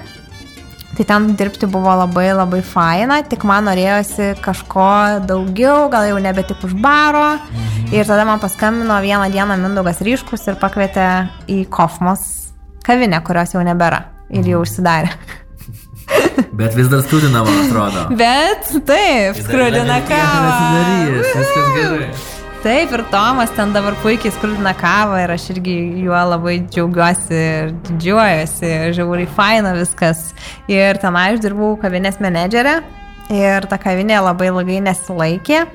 [1.02, 6.44] Tai ten dirbti buvo labai labai faina, tik man norėjosi kažko daugiau, gal jau nebe
[6.46, 7.40] tik už baro.
[7.42, 7.88] Mhm.
[7.96, 11.08] Ir tada man paskambino vieną dieną Mindaugas Ryškus ir pakvietė
[11.50, 12.28] į Kofmos
[12.86, 14.04] kavinę, kurios jau nebėra.
[14.30, 15.10] Ir jau užsidarė.
[16.60, 18.06] Bet vis dar studina, man atrodo.
[18.22, 20.54] Bet taip, skrudina kavą.
[21.18, 22.12] Viskas gerai.
[22.62, 27.72] Taip, ir Tomas ten dabar puikiai skrudina kavą ir aš irgi juo labai džiaugiuosi ir
[27.88, 30.28] didžiuojuosi, žiauriai faina viskas.
[30.70, 32.78] Ir ten aš dirbau kavinės menedžerė
[33.34, 35.66] ir ta kavinė labai ilgai nesilaikė.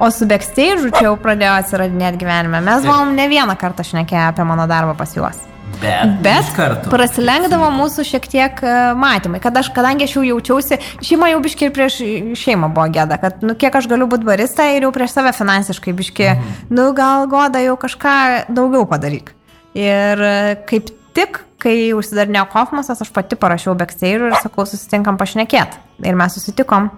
[0.00, 2.64] O su backstage čia jau pradėjo atsiradinėti gyvenime.
[2.64, 5.51] Mes buvom ne vieną kartą šnekėję apie mano darbą pas juos.
[5.80, 11.30] Bet, Bet prasilenkdavo mūsų šiek tiek e, matymai, kad aš, kadangi aš jau jaučiausi, šeima
[11.32, 11.98] jau biški ir prieš
[12.38, 15.94] šeimą buvo gėda, kad, nu, kiek aš galiu būti barista ir jau prieš save finansiškai
[15.98, 16.58] biški, mhm.
[16.76, 18.16] nu, gal goda jau kažką
[18.52, 19.32] daugiau padaryk.
[19.78, 20.34] Ir e,
[20.68, 25.78] kaip tik, kai užsidarnėjo Kofmasas, aš pati parašiau backstage ir sakau, susitinkam pašnekėt.
[26.04, 26.90] Ir mes susitikom.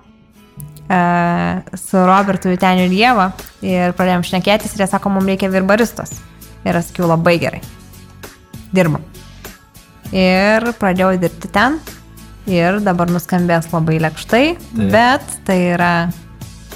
[0.89, 0.99] e,
[1.81, 3.31] su Robertu Viteniu ir Jėva
[3.65, 6.19] ir pradėjom šnekėtis ir jie sako, mums reikia virbaristos.
[6.65, 7.63] Ir aš sakiau, labai gerai.
[8.75, 9.05] Dirbam.
[10.15, 11.79] Ir pradėjau dirbti ten.
[12.51, 14.89] Ir dabar nuskambės labai lėkštai, Taip.
[14.93, 15.93] bet tai yra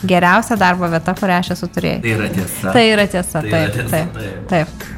[0.09, 2.07] geriausia darbo vieta, kurią aš esu turėjęs.
[2.07, 2.73] Tai yra tiesa.
[2.73, 4.47] Tai yra tiesa, Tai yra taip, tiesa, taip, taip.
[4.49, 4.95] taip.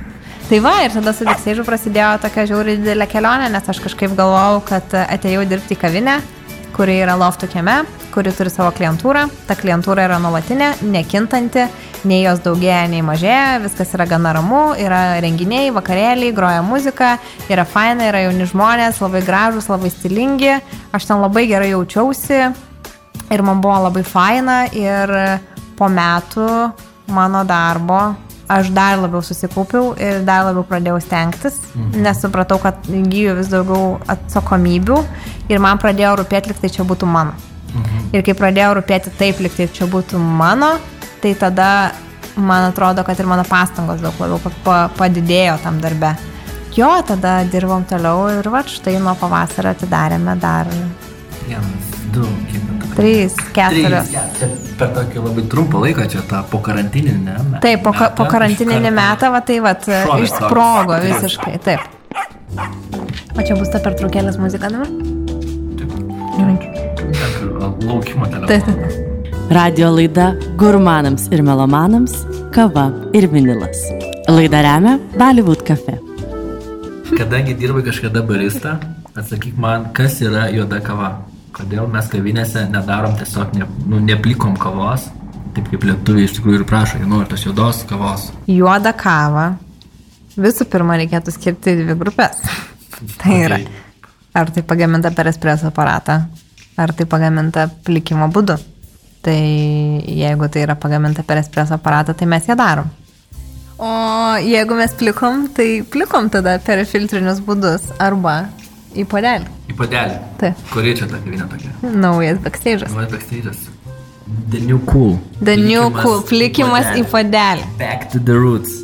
[0.50, 4.62] Tai va, ir tada su Dikseižu prasidėjo tokia žiauri didelė kelionė, nes aš kažkaip galvojau,
[4.66, 6.16] kad atėjau dirbti į kavinę,
[6.74, 7.80] kuri yra loftų kieme,
[8.14, 9.26] kuri turi savo klientūrą.
[9.48, 11.66] Ta klientūra yra nuolatinė, nekintanti,
[12.08, 17.16] nei jos daugėja, nei mažėja, viskas yra gana ramu, yra renginiai, vakarėliai, groja muzika,
[17.52, 20.56] yra faina, yra jauni žmonės, labai gražus, labai stilingi,
[20.96, 22.40] aš ten labai gerai jaučiausi
[23.30, 25.12] ir man buvo labai faina ir
[25.78, 26.48] po metų
[27.14, 28.00] mano darbo
[28.50, 32.02] aš dar labiau susikaupiau ir dar labiau pradėjau stengtis, mhm.
[32.04, 34.98] nes supratau, kad įgyju vis daugiau atsakomybių
[35.52, 37.36] ir man pradėjo rūpėti, liktai čia būtų mano.
[37.70, 38.08] Mhm.
[38.16, 40.74] Ir kai pradėjo rūpėti taip, liktai čia būtų mano,
[41.22, 41.70] tai tada
[42.36, 46.14] man atrodo, kad ir mano pastangos daug labiau pa- pa- padidėjo tam darbe.
[46.76, 50.70] Jo, tada dirbom toliau ir va štai nuo pavasario atidarėme dar
[51.48, 52.59] Vienas, du, metų?
[53.00, 54.10] Trys, keturios.
[54.38, 57.60] Trys, per tokį labai trumpą laiką, čia tą po karantininį, ne?
[57.64, 59.72] Taip, po, ka- po metą karantininį metą, va tai va,
[60.06, 61.80] Šovė išsprogo visiškai, taip.
[63.38, 64.90] O čia bus ta pertraukėlės muzika dabar?
[67.86, 68.94] Laukimo telefonas.
[69.50, 72.12] Radio laida Gurmanams ir melomanams-
[72.54, 73.78] kava ir vinilas.
[74.28, 75.98] Laidą remia Bollywood cafe.
[77.18, 78.78] Kadangi dirbai kažkada barista,
[79.16, 81.10] atsakyk man, kas yra juoda kava?
[81.56, 85.08] Kodėl mes kavinėse nedarom tiesiog, ne, nu, neplikom kavos,
[85.56, 88.28] taip kaip lietuviai iš tikrųjų ir prašo, jie nori tos juodos kavos.
[88.50, 89.48] Juoda kava.
[90.40, 92.38] Visų pirma, reikėtų skirti dvi grupės.
[93.20, 93.58] Tai yra,
[94.36, 96.20] ar tai pagaminta per espreso aparatą,
[96.78, 98.58] ar tai pagaminta plikimo būdu.
[99.24, 99.36] Tai
[100.06, 102.88] jeigu tai yra pagaminta per espreso aparatą, tai mes ją darom.
[103.80, 103.90] O
[104.44, 108.50] jeigu mes plikom, tai plikom tada per filtrinius būdus arba
[108.94, 109.48] į podelį.
[109.70, 110.18] Į padelį.
[110.40, 110.62] Taip.
[110.72, 111.72] Kuri čia ta kavinė tokia?
[112.04, 112.94] Naujas backstage'as.
[112.94, 113.68] Nuolat backstage'as.
[114.50, 115.18] The new cool.
[115.42, 117.66] The new Plikimas cool, plikimas į podelį.
[117.78, 118.76] Back to the roots.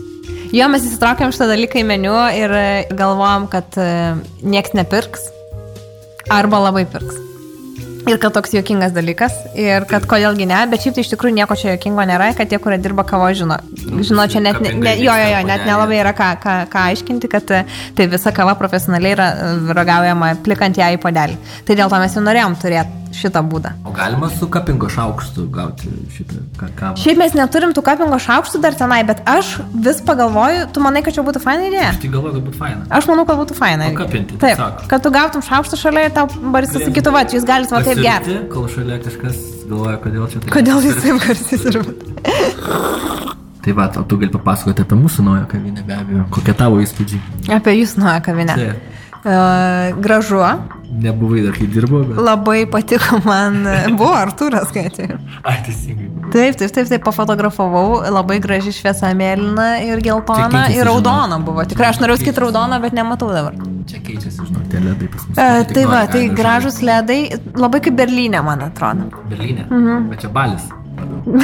[0.54, 3.88] Jo, mes įsitraukėm šitą dalyką į meniu ir e, galvojom, kad e,
[4.46, 5.26] nieks nepirks
[6.32, 7.25] arba labai pirks.
[8.06, 9.34] Ir kad toks juokingas dalykas.
[9.58, 12.60] Ir kad kodėlgi ne, bet šiaip tai iš tikrųjų nieko čia juokingo nėra, kad tie,
[12.62, 13.58] kurie dirba kavo, žino.
[13.76, 17.50] Žino, čia net, ne, jo, jo, jo, net nelabai yra ką, ką, ką aiškinti, kad
[17.50, 17.64] e,
[17.98, 21.40] tai visa kava profesionaliai yra e, ragaujama plikant ją į podelį.
[21.66, 23.70] Tai dėl to mes jau norėjom turėti šitą būdą.
[23.84, 26.96] O galima su kapingo šaukštu gauti šitą ka- kavą?
[27.02, 31.14] Šiaip mes neturim tų kapingo šaukštų dar tenai, bet aš vis pagalvoju, tu manai, kad
[31.14, 31.90] čia būtų faina idėja?
[31.94, 32.86] Aš tai galvoju, kad būtų faina.
[32.90, 33.84] Aš manau, kad būtų faina.
[33.90, 33.96] irgi.
[33.96, 34.88] Pakapinti, Taip, tiesiog.
[34.88, 38.38] kad tu gautum šaukštą šalia ir tau baristas sakytų, va, jūs galite va taip gerti.
[38.52, 39.36] Kol šalia kažkas
[39.68, 40.50] galvoja, kodėl čia taip.
[40.56, 41.96] Kodėl jūs taip garsiai sirbat?
[43.66, 46.24] Tai va, o tu gali papasakoti apie mūsų naują kavinę be abejo.
[46.30, 47.50] Kokie tavo įspūdžiai?
[47.56, 48.54] Apie jūs nuoją kavinę.
[48.54, 48.92] Taip.
[50.00, 50.40] Gražu,
[50.96, 52.16] Nebuvai dar kai dirbau, bet...
[52.22, 53.56] labai patiko man,
[53.98, 55.16] buvo Artūras, kai atėjo.
[55.42, 56.06] Ai, teisingai.
[56.32, 61.44] Taip, taip, taip, taip, pafotografavau, labai graži šviesa mėlyna ir geltona ir raudona žinok.
[61.48, 61.64] buvo.
[61.68, 63.58] Tikrai aš norėjau sakyti raudona, bet nematau dabar.
[63.90, 65.36] Čia keičiasi, žinok, tie ledai pas mus.
[65.42, 67.20] E, tai va, tai gražus ledai,
[67.58, 69.10] labai kaip Berlyne, man atrodo.
[69.30, 69.66] Berlyne.
[69.68, 70.08] Mhm.
[70.14, 70.70] Bet čia balis.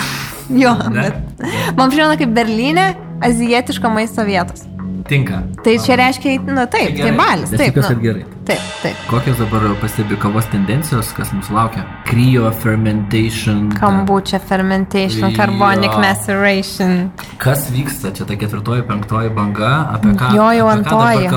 [0.52, 1.06] Jo, Ne?
[1.06, 2.92] bet man primena kaip Berlyne
[3.24, 4.64] azijietiško maisto vietos.
[5.08, 5.42] Tinka.
[5.64, 7.72] Tai čia reiškia, na taip, tai balis, Aš taip.
[7.74, 8.24] tikiuosi, kad gerai.
[8.46, 8.96] taip, taip.
[9.10, 11.84] Kokios dabar pastebi kavos tendencijos, kas mūsų laukia?
[12.08, 13.70] Cryo fermentation.
[13.80, 16.00] Kombucha fermentation, carbonic Jo.
[16.00, 17.10] maceration.
[17.38, 18.12] Kas vyksta?
[18.14, 20.32] Čia ta ketvirtoji, penktoji banga, apie ką?
[20.36, 21.28] Jo, jau antroji.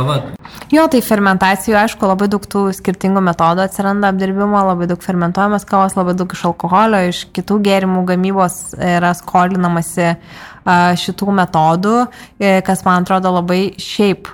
[0.71, 5.95] Jo, tai fermentacijų, aišku, labai daug tų skirtingų metodų atsiranda apdirbimo, labai daug fermentuojamas kavos,
[5.97, 10.15] labai daug iš alkoholio, iš kitų gėrimų gamybos yra skolinamasi a,
[10.65, 11.95] šitų metodų,
[12.39, 14.29] e, kas man atrodo labai šiaip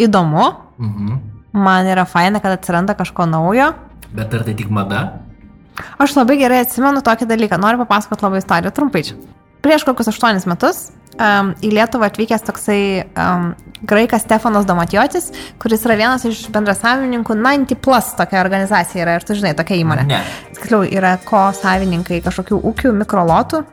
[0.00, 0.46] įdomu.
[0.80, 1.18] Mhm.
[1.52, 3.72] Man yra faina, kad atsiranda kažko naujo.
[4.14, 5.20] Bet ar tai tik mada?
[5.98, 9.02] Aš labai gerai atsimenu tokį dalyką, noriu papasakoti labai istoriją trumpai.
[9.02, 9.16] čia.
[9.60, 13.50] Prieš kokius aštuonis metus um, į Lietuvą atvykęs toksai um,
[13.82, 19.36] graikas Stefanas Domatijotis, kuris yra vienas iš bendrasavininkų 90 Plus, tokia organizacija yra ir tu
[19.36, 20.06] žinai, tokia įmonė.
[20.08, 20.22] Ne.
[20.56, 23.64] Tiksliau, yra ko savininkai kažkokių ūkių, mikrolotų.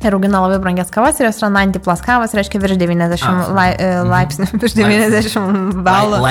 [0.00, 3.32] Ir augina labai brangias kavas ir jos yra 90 plus kavas, reiškia virš 90 A,
[3.52, 6.22] lai, e, laipsnių, virš 90 balų.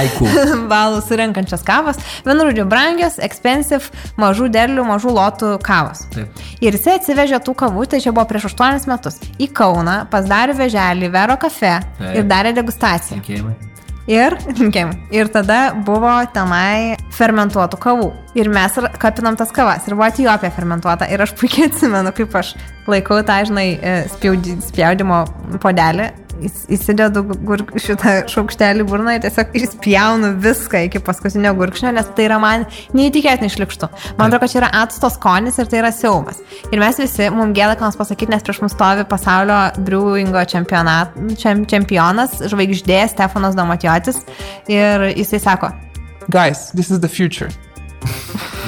[0.73, 2.01] Balų surinkančias kavas.
[2.25, 6.07] Vienu žodžiu, brangios, expensive, mažų derlių, mažų lotų kavos.
[6.15, 6.43] Taip.
[6.65, 10.57] Ir jisai atsivežė tų kavų, tai čia buvo prieš 8 metus, į Kauną, pas darė
[10.57, 12.13] veželį, Vero kafe Taip.
[12.15, 13.21] ir darė degustaciją.
[13.21, 13.57] Linkėjimai.
[14.09, 18.07] Ir, linkėjim, ir tada buvo tenai fermentuotų kavų.
[18.39, 19.85] Ir mes kapinam tas kavas.
[19.85, 21.05] Ir buvo Etijopija fermentuota.
[21.13, 22.55] Ir aš puikiai atsimenu, kaip aš
[22.89, 25.21] laikau tą, žinai, e, spjaudi- spjaudimo
[25.61, 26.09] podelį.
[26.47, 32.25] Įs- Įsidedu gur, šitą šaukštelį burną ir tiesiog išspjaunu viską iki paskutinio gurkšnio, nes tai
[32.29, 33.89] yra man neįtikėtinai išlikštų.
[34.17, 36.39] Man atrodo, kad čia yra acto skonis ir tai yra siaumas.
[36.71, 40.65] Ir mes visi, mums gėda, ką nors pasakyti, nes prieš mus stovi pasaulio brewingo čem,
[41.65, 44.21] čempionas, žvaigždė Stefanas Domatiotis.
[44.67, 45.71] Ir jisai sako,
[46.29, 47.49] Guys, this is the future.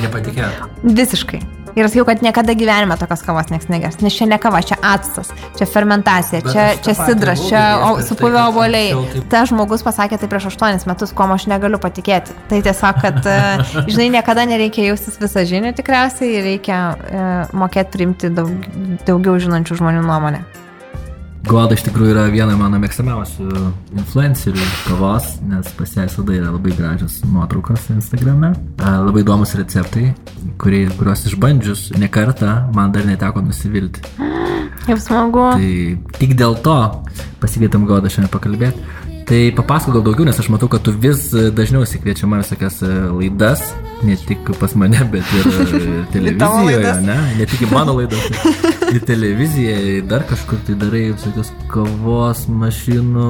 [0.02, 0.68] Nepatikėjau.
[0.84, 1.42] visiškai.
[1.76, 4.00] Ir sakiau, kad niekada gyvenime tokios kavos niekas negers.
[4.04, 8.42] Nes čia ne kava, čia actas, čia fermentacija, Bet čia, čia sidras, čia tai, supuvę
[8.50, 8.92] oboliai.
[8.94, 12.36] taip- Ta žmogus pasakė tai prieš 8 metus, kuo aš negaliu patikėti.
[12.50, 18.30] Tai tiesiog, kad, e, žinai, niekada nereikia jaustis visą žinią tikriausiai, reikia e, mokėti priimti
[18.36, 18.52] daug,
[19.08, 20.44] daugiau žinančių žmonių nuomonę.
[21.48, 23.48] Goda iš tikrųjų yra viena mano mėgstamiausių
[23.98, 30.12] influencerių kavos, nes pas ją visada yra labai gražios nuotraukos Instagrame, labai įdomus receptai,
[30.62, 34.06] kurie, kuriuos išbandžius ne kartą man dar neteko nusivilti.
[34.86, 35.48] Kaip smagu.
[35.58, 36.78] Tai tik dėl to
[37.42, 38.86] pasikvietėm Godą šiandien pakalbėti.
[39.28, 43.64] Tai papasakok gal daugiau, nes aš matau, kad tu vis dažniau įsikviečiama visokias e, laidas,
[44.04, 47.18] ne tik pas mane, bet ir e, televizijoje, ne?
[47.40, 53.28] Ne tik į mano laidas, bet ir televizijoje, dar kažkur tai darai visokios kavos mašinų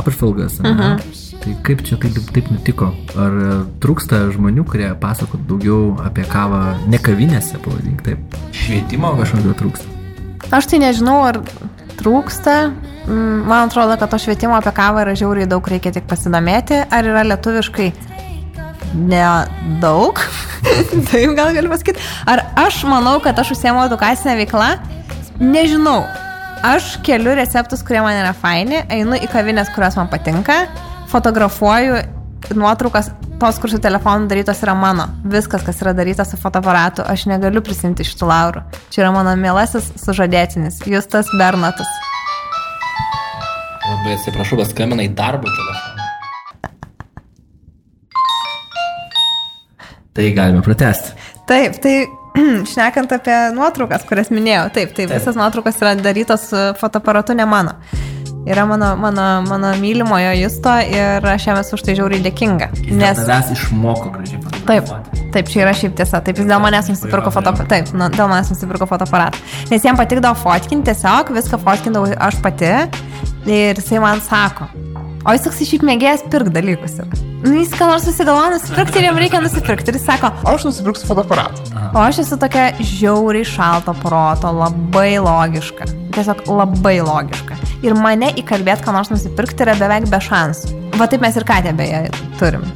[0.00, 0.60] apžvalgas.
[0.64, 0.72] Uh.
[0.72, 1.28] -huh.
[1.40, 2.90] Tai kaip čia taip, taip nutiko?
[3.16, 8.36] Ar e, trūksta žmonių, kurie pasakot daugiau apie kavą ne kavinėse, pavadink taip?
[8.52, 9.86] Švietimo kažkokio trūksta.
[10.50, 11.40] Aš tai nežinau, ar
[12.00, 12.56] trūksta.
[13.06, 16.82] Mm, Man atrodo, kad to švietimo apie kavą yra žiauriai daug, reikia tik pasidomėti.
[16.90, 17.90] Ar yra lietuviškai
[18.96, 20.20] nedaug?
[21.10, 22.02] Taip gal galiu pasakyti.
[22.30, 24.72] Ar aš manau, kad aš užsiemu edukacinę veiklą?
[25.40, 26.02] Nežinau.
[26.66, 30.66] Aš keliu receptus, kurie man yra faini, einu į kavinės, kurios man patinka,
[31.08, 32.02] fotografuoju
[32.52, 33.08] nuotraukas,
[33.40, 35.08] tos, kur su telefonu darytos yra mano.
[35.24, 38.62] Viskas, kas yra daryta su fotoaparatu, aš negaliu prisimti šitų laurų.
[38.92, 41.88] Čia yra mano mielasis sužadėtinis, Justas Bernatas.
[43.90, 46.06] Labai atsiprašau, bet skambina į darbą telefoną.
[50.14, 51.16] Tai galime pratesti.
[51.48, 51.94] Taip, tai
[52.72, 57.78] šnekant apie nuotraukas, kurias minėjau, taip, taip, visas nuotraukas yra darytos su fotoaparatu, ne mano.
[58.48, 62.70] Yra mano, mano, mano mylimojo justo ir aš jam esu už tai žiauriai dėkinga.
[62.96, 65.26] Nes tavęs išmoko gražiai Taip, fotografuoti.
[65.34, 66.22] taip, čia yra šiaip tiesa.
[66.24, 67.68] Taip, jis dėl manęs nusipirko fotoaparatą.
[67.68, 69.38] Taip, nu, dėl manęs nusipirko fotoaparatą.
[69.70, 72.72] Nes jam patikdavo fotkinti, tiesiog viską fotkindavau aš pati.
[73.50, 74.66] Ir jisai man sako,
[75.26, 76.98] o jis toks šiaip mėgėjas pirk dalykus.
[77.02, 77.20] Yra.
[77.44, 79.92] Nu, jis ką nors susigalvoja nusipirkti ir jam reikia nusipirkti.
[79.92, 81.64] Ir jis sako, Aš nusipirksiu fotoaparatą.
[81.94, 85.88] o aš esu tokia žiauriai šalto proto, labai logiška.
[86.16, 87.56] Tiesiog labai logiška.
[87.86, 90.76] Ir mane įkalbėti, ką nors nusipirkti yra beveik be šansų.
[91.00, 92.66] Va taip mes ir katę beje turim.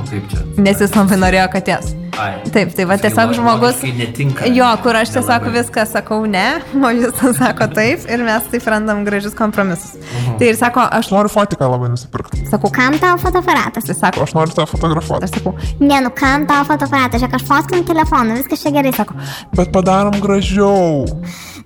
[0.00, 0.40] O kaip čia?
[0.56, 1.90] Nes jis labai norėjo katės.
[2.20, 2.32] Ai.
[2.52, 3.78] Taip, tai va tiesiog žmogus.
[3.96, 4.48] Netinka.
[4.52, 5.52] Jo, kur aš tiesiog Nelabai.
[5.60, 6.42] viską sakau ne,
[6.76, 9.94] o jis sako taip ir mes taip randam gražius kompromisus.
[10.40, 12.42] Tai ir sako, aš noriu fotiką labai nusipirkti.
[12.50, 13.88] sakau, Kam tau fotoaparatas?
[13.88, 15.28] jis sako, Aš noriu tą fotografuoti.
[15.30, 17.22] aš sakau, Ne, nu kam tau fotoaparatas?
[17.30, 18.92] Aš fotkinu telefonu, viskas čia gerai.
[18.96, 19.14] Sako,
[19.56, 21.06] Bet padarom gražiau.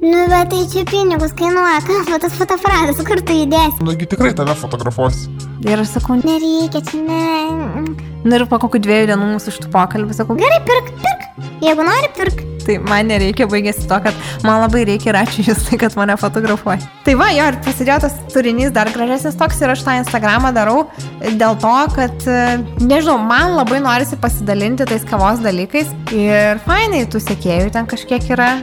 [0.05, 3.85] Nu bet tai čia pinigus kainuoja, kam tas fotoaparatas, kur tu įdėsi?
[3.87, 5.33] Nugi tikrai tave fotografuosiu.
[5.65, 6.35] ir aš sakau, ne.
[6.35, 7.85] Nereikia čia, ne.
[8.25, 11.31] Na ir po kokių dviejų dienų mūsų šitų pokalbį sakau, Gerai, pirk, pirk.
[11.65, 12.43] Jeigu nori, pirk.
[12.65, 16.15] tai man nereikia, baigėsi to, kad man labai reikia ir ačiū jūs tai, kad mane
[16.21, 16.81] fotografuoja.
[17.05, 20.87] Tai va, jo, ir prasidėjo tas turinys dar gražesnis toks ir aš tą Instagramą darau
[21.21, 22.39] dėl to, kad, e,
[22.81, 28.55] nežinau, man labai norisi pasidalinti tais kavos dalykais ir fainai, tų sekėjų ten kažkiek yra,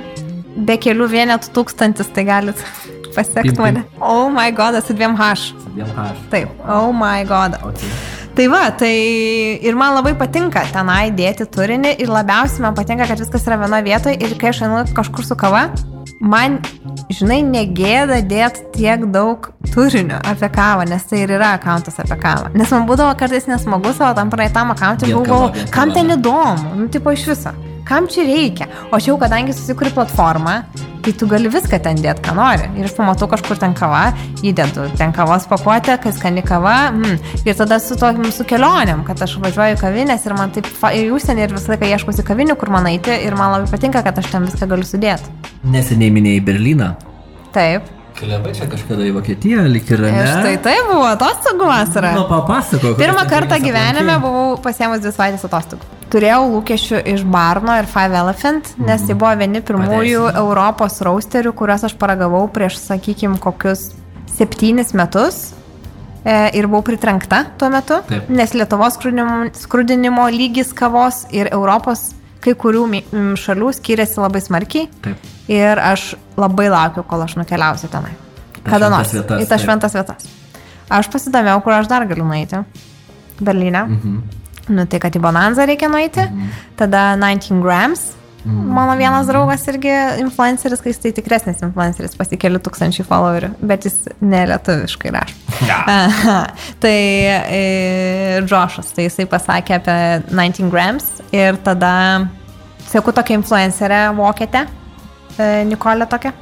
[0.56, 2.66] be kelių vienetų tūkstantis, tai galit
[3.16, 3.86] pasiekti mane.
[4.00, 5.52] Oh my god, esu dviem H.
[5.76, 6.10] Dėl H.
[6.32, 7.60] Taip, oh my god.
[7.72, 7.92] Okay.
[8.36, 8.94] Tai va, tai
[9.60, 13.84] ir man labai patinka tenai dėti turinį ir labiausiai man patinka, kad viskas yra vienoje
[13.90, 15.66] vietoje ir kai aš einu kažkur su kava,
[16.24, 16.62] man,
[17.12, 22.54] žinai, negėda dėti tiek daug turinio apie kavą, nes tai ir yra akantas apie kavą.
[22.56, 27.12] Nes man būdavo kartais nesmagu savo tam praeitam akantui, vien kam ten įdomu, nu, tipo
[27.12, 27.54] iš viso.
[27.88, 28.68] Kam čia reikia?
[28.92, 30.56] O čia jau, kadangi susikuri platformą,
[31.02, 32.68] tai tu gali viską ten dėti, ką nori.
[32.78, 34.12] Ir aš pamatau kažkur ten kava,
[34.46, 36.76] įdedu ten kavos pakuotę, kas skani kava.
[36.94, 37.16] Mm.
[37.46, 41.48] Ir tada su to su kelionėm, kad aš važiuoju kavinės ir man taip į užsienį
[41.48, 43.16] ir visą laiką ieškosi kavinių, kur man eiti.
[43.26, 45.34] Ir man labai patinka, kad aš ten viską galiu sudėti.
[45.74, 46.94] Neseniai minėjai Berliną.
[47.56, 47.90] Taip.
[48.22, 50.12] Keliavai čia kažkada į Vokietiją, lik ir ne.
[50.14, 52.12] Ir štai tai buvo atostogų vasara.
[52.18, 52.94] Nu, papasako.
[53.00, 56.01] Pirmą kartą gyvenime buvau pasiemus dvi savaitės atostogų.
[56.12, 60.42] Turėjau lūkesčių iš Barno ir Five Elephant, nes tai buvo vieni pirmųjų Pateisino.
[60.44, 63.92] Europos rausterių, kuriuos aš paragavau prieš, sakykime, kokius
[64.36, 65.54] septynis metus.
[66.24, 68.28] e, ir buvau pritrenkta tuo metu, Taip.
[68.30, 72.84] nes Lietuvos skrudinimo, skrudinimo lygis kavos ir Europos kai kurių
[73.38, 74.90] šalių skiriasi labai smarkiai.
[75.06, 75.32] Taip.
[75.52, 78.14] Ir aš labai laukiu, kol aš nukeliausiu tenai.
[78.62, 79.16] Kada šventas nors.
[79.16, 80.30] vietas, Į tas šventas vietas.
[80.92, 82.62] Aš pasidomėjau, kur aš dar galiu nueiti.
[83.42, 83.88] Berlyne.
[83.88, 84.41] Mhm.
[84.70, 86.28] Nu, tai kad į Bonanzą reikia nueiti.
[86.80, 88.12] Tada 19 grams.
[88.46, 88.74] Mhm.
[88.74, 89.92] Mano vienas draugas irgi
[90.24, 95.38] influenceris, kai jis tai tikresnis influenceris, pasikeli tūkstančių followerių, bet jis nelietuviškai rašo.
[95.70, 96.38] Aha.
[96.84, 96.98] tai
[97.30, 99.98] e, Džošas, tai jisai pasakė apie
[100.34, 101.94] 19 grams ir tada
[102.90, 104.66] sėku tokią influencerę vokietę,
[105.38, 106.34] e, Nikolę tokią.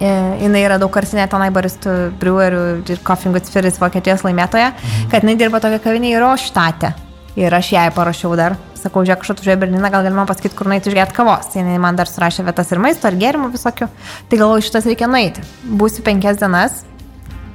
[0.00, 0.10] E,
[0.44, 4.74] jinai yra daug karsinė tenai baristų, brewerių ir Coffee Good Spirits Vokietijos laimėtoja,
[5.08, 6.92] kad jinai dirba tokia kavinė į Roštatę.
[7.38, 10.70] Ir aš jai parašiau dar, sakau, žiūrėk, aš atvažiuoju į Berliną, gal galima pasakyti, kur
[10.70, 11.52] nueiti išgerti kavos.
[11.52, 13.90] Tai man dar surašė vietas ir maisto, ir gėrimų visokių.
[14.30, 15.44] Tai galvoju, šitas reikia nueiti.
[15.62, 16.82] Būsiu penkias dienas,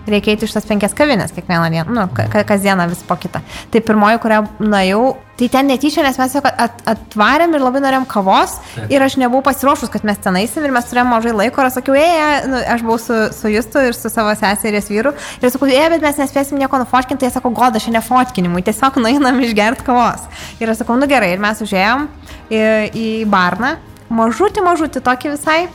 [0.08, 3.42] reikia eiti iš tas penkias kavinės kiekvieną dieną, nu, ka ka- kasdieną vis po kitą.
[3.72, 8.06] Tai pirmoji, kurią nuėjau, tai ten netyčia, nes mes jau at atvarėm ir labai norėjom
[8.08, 8.92] kavos Taip.
[8.94, 11.80] ir aš nebuvau pasiruošus, kad mes ten eisim ir mes turėjom mažai laiko ir aš
[11.80, 15.68] sakiau, ei, nu, aš buvau su, su Justu ir su savo seserės vyru ir sakau,
[15.68, 19.84] ei, bet mes nespėsim nieko nufotkinti, tai jie sako, goda, šiandien fotkinimui, tiesiog nueinam išgerti
[19.90, 20.24] kavos.
[20.62, 22.08] Ir aš sakau, nu gerai, ir mes užėjom
[22.54, 22.62] į,
[22.96, 23.76] į barną,
[24.10, 25.66] mažutį, mažutį tokį visai,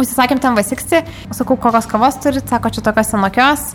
[0.00, 1.02] Užsisakėm ten vasiksti,
[1.36, 3.66] sakau, kokios kavos turit, sako, čia tokios senokios.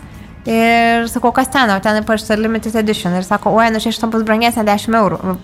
[0.46, 3.14] Ir sakau, kas ten, o ten parašyta limited edition.
[3.18, 5.36] Ir sako, oi, nu čia iš to bus brangesnė 10 eurų.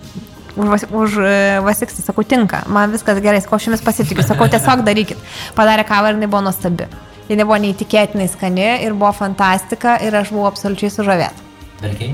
[0.53, 1.33] Už, vas- už e,
[1.65, 5.17] vasikstį, sakau, tinka, man viskas gerai, sakau, aš jumis pasitikiu, sakau, tiesiog darykit.
[5.57, 6.85] Padarė kavą ir jinai buvo nuostabi.
[7.27, 11.49] Jinai buvo neįtikėtinai skani ir buvo fantastika ir aš buvau absoliučiai sužavėta.
[11.81, 12.13] Verkiai?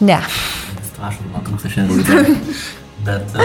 [0.00, 0.20] Ne,
[0.78, 2.38] Tas trašas man trūksta šiandien.
[3.06, 3.34] Bet...
[3.34, 3.42] Uh,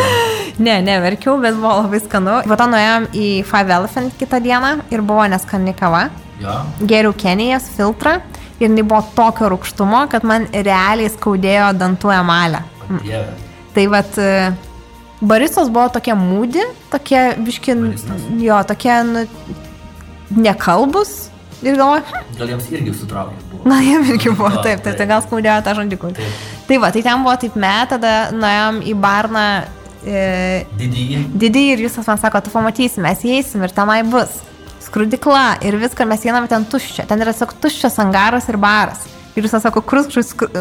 [0.65, 2.37] ne, neverkiau, bet buvo labai skanu.
[2.49, 6.09] Po to nuėjom į Five Elephant kitą dieną ir buvo neskani kava.
[6.41, 6.55] jo.
[6.83, 8.17] geriau Kenijos filtrą
[8.59, 12.63] ir jinai buvo tokio rūkštumo, kad man realiai skaudėjo dantų emalę.
[13.03, 13.33] Dieve.
[13.75, 14.19] Tai vad,
[15.19, 18.27] baristos buvo tokie mūdi, tokie biški, Baristas?
[18.39, 19.25] jo, tokie nu,
[20.35, 21.15] nekalbus.
[21.63, 22.03] Ir galvoju,
[22.37, 23.61] Gal jiems irgi sutraukė buvo.
[23.71, 26.11] na, jiem irgi buvo Jo, taip, taip, tai gal skaudėjo tą žandikų.
[26.17, 26.43] Taip.
[26.67, 29.45] Tai va, tai ten buvo taip met, tada nuėjom į barną
[30.05, 31.21] e, Didįjį.
[31.45, 34.41] didį ir jūs man sako, tu pamatysi, mes įeisim ir tenai bus.
[34.85, 37.07] Skrudikla ir viską mes einame ten tuščia.
[37.09, 39.07] Ten yra tiesiog tuščias angaras ir baras.
[39.35, 40.51] Ir jūs sako, kur, skru-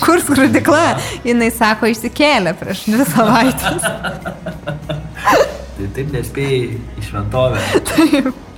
[0.00, 0.84] kur skrudikla?
[1.26, 3.82] Jis sako, išsikėlė prieš dvi savaitės.
[5.74, 6.60] Tai taip nespėjai
[7.00, 7.60] į šventovę.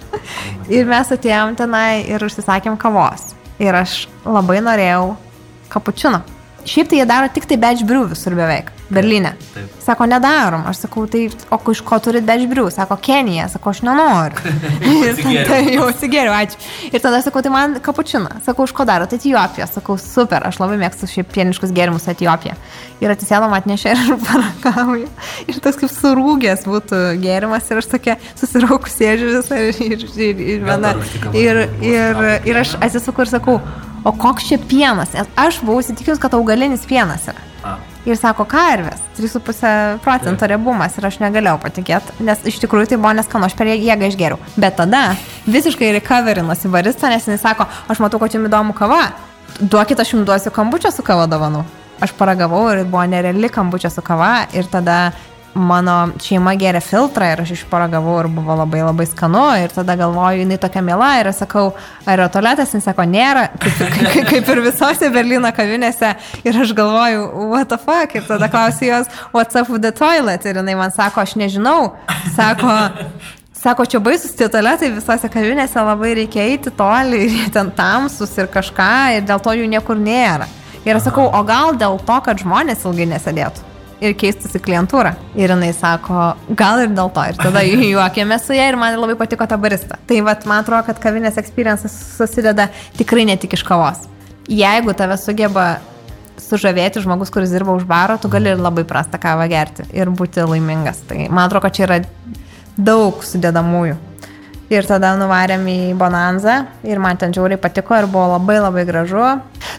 [0.76, 3.34] Ir mes atėjom tenai ir užsisakėm kavos.
[3.62, 5.14] Ir aš labai norėjau
[5.72, 6.22] kapučino.
[6.66, 8.75] Šiaip tai jie daro tik tai batch brew visur beveik.
[8.90, 9.32] Berlyne.
[9.54, 9.70] Taip.
[9.82, 10.62] Sako, nedarom.
[10.70, 12.70] Aš sakau, tai o iš ko turit brew?
[12.70, 13.48] Sako, Kenija.
[13.50, 14.38] Sako, aš nenoriu.
[15.08, 16.60] ir tada jau atsigėriau, ačiū.
[16.92, 18.38] Ir tada sakau, tai man kapučiną.
[18.46, 19.08] Sakau, iš ko daro?
[19.10, 19.66] Tai Etijopija.
[19.66, 20.46] Sakau, super.
[20.46, 22.54] Aš labai mėgstu šiaip pieniškus gėrimus Etijopiją.
[23.02, 25.10] Ir atsisėdom atnešė ir parakauju.
[25.50, 27.66] Ir toks kaip surūgęs būtų gėrimas.
[27.72, 30.94] Ir aš tokia susiraukus sėdžiu visą ir, ir, ir, ir, viena.
[31.34, 33.58] Ir, ir, ir aš atsisuku ir sakau,
[34.06, 35.18] o koks čia pienas?
[35.34, 37.42] Aš buvau įsitikinus, kad augalinis pienas yra.
[37.66, 37.76] A,
[38.06, 43.10] Ir sako, karvės, 3,5 procento riebumas ir aš negalėjau patikėti, nes iš tikrųjų tai buvo
[43.18, 44.38] neskanu, aš per jėgą išgeriau.
[44.54, 45.00] Bet tada
[45.50, 49.08] visiškai recoverinosi barista, nes jis sako, aš matau, kad jums įdomu kava,
[49.58, 51.64] duokit, aš jums duosiu kambučio su kava dovanų.
[52.06, 55.10] Aš paragavau ir buvo nereali kambučio su kava ir tada
[55.56, 59.44] mano šeima geria filtrą ir aš išparagavau ir buvo labai labai skanu.
[59.62, 61.70] Ir tada galvoju, jinai tokia mėla ir aš sakau,
[62.04, 66.12] ar yra tualetas, jis sako, nėra, kaip, kaip, kaip ir visose Berlyno kavinėse.
[66.44, 68.14] Ir aš galvoju, what the fuck?
[68.18, 70.44] Ir tada klausiu jos, what's up with the toilet?
[70.44, 71.96] Ir jinai man sako, aš nežinau,
[72.36, 72.76] sako,
[73.56, 78.36] Sako, čia baisus tie tualetai visose kavinėse labai reikia eiti toli ir jie ten tamsus
[78.38, 80.46] ir kažką ir dėl to jų niekur nėra.
[80.84, 85.14] Ir aš sakau, o gal dėl to, kad žmonės ilgai nesėdėtų ir keistųsi klientūrą.
[85.38, 86.28] Ir jinai sako,
[86.58, 87.24] gal ir dėl to.
[87.30, 87.62] Ir tada
[87.94, 89.98] juokėmės su ja ir man labai patiko ta barista.
[90.08, 92.68] Tai vat, man atrodo, kad kavinės experiences susideda
[92.98, 94.06] tikrai ne tik iš kavos.
[94.46, 95.76] Jeigu tave sugeba
[96.40, 100.44] sužavėti žmogus, kuris dirba už baro, tu gali ir labai prastą kavą gerti ir būti
[100.44, 101.00] laimingas.
[101.08, 102.02] Tai man atrodo, kad čia yra
[102.76, 103.96] daug sudėdamųjų.
[104.66, 109.22] Ir tada nuvarėm į Bonanzą ir man ten žiauriai patiko ir buvo labai labai gražu.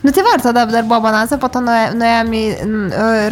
[0.03, 2.41] Nu tai va, ir tada dar buvo Bonanza, po to nuė- nuėjom į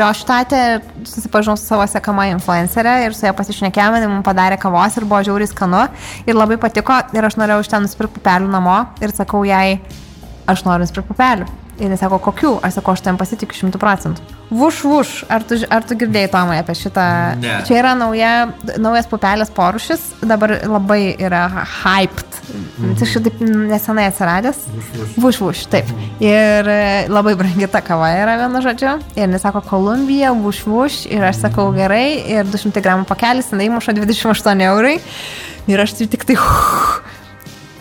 [0.02, 4.98] Rioštatę ir susipažinau su savo sekama influencerė ir su ją pasišnekėjome, jinai mums padarė kavos
[4.98, 5.84] ir buvo žiauriai skanu
[6.26, 9.80] ir labai patiko ir aš norėjau iš ten nusipirkti pupelių namo ir sakau jai,
[10.48, 11.52] aš noriu nusipirkti pupelių.
[11.76, 12.56] Ir jis sako, kokių?
[12.64, 14.35] Aš sakau, aš tam pasitikiu šimtų procentų.
[14.50, 17.06] Vuš, vuš, ar tu, ar tu girdėjai, Tomai, apie šitą?
[17.42, 17.58] Ne.
[17.68, 18.34] Čia yra nauja,
[18.78, 21.48] naujas pupelės porušis, dabar labai yra
[21.82, 22.36] hyped
[23.00, 24.60] tai šitaip nesenai atsiradęs.
[25.18, 25.90] Vuš, vuš, taip.
[26.24, 28.96] Ir e, labai brangi ta kava yra vienu žodžiu.
[29.18, 31.00] Ir jis sako Kolumbija, vuš, vuš.
[31.12, 32.20] Ir aš sakau gerai.
[32.36, 34.98] Ir 200 gramų pakelis, jinai muša 28 eurai.
[35.72, 36.38] Ir aš tik tai...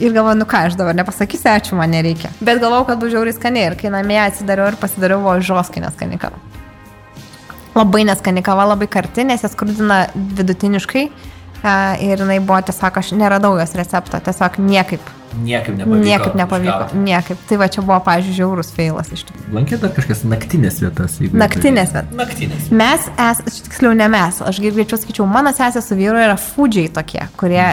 [0.03, 2.33] Ir galvoju, nu ką, aš dabar nepasakysiu, ačiū, man nereikia.
[2.43, 3.69] Bet galvoju, kad bus žiauriai skaniai.
[3.71, 6.54] Ir kai namie atsidariau ir pasidariau, buvo žoskai neskani kava.
[7.75, 11.09] Labai neskani kava, labai karti, nes jas skrudina vidutiniškai.
[11.65, 15.13] a, Ir jinai buvo tiesiog, aš neradau jos recepto, tiesiog niekaip.
[15.35, 16.05] Niekaip nepavyko.
[16.05, 16.71] Niekaip nepavyko.
[16.71, 16.99] išgauti.
[17.09, 17.39] Niekaip.
[17.49, 19.55] Tai va čia buvo, pavyzdžiui, žiaurus feilas iš tikrųjų.
[19.57, 21.17] Lankė dar kažkas naktinės vietas.
[21.35, 22.13] Naktinės vietas.
[22.21, 22.69] Naktinės.
[22.71, 27.25] Mes, es, tiksliau ne mes, aš greičiau sakyčiau, mano sesė su vyru yra fudžiai tokie,
[27.41, 27.65] kurie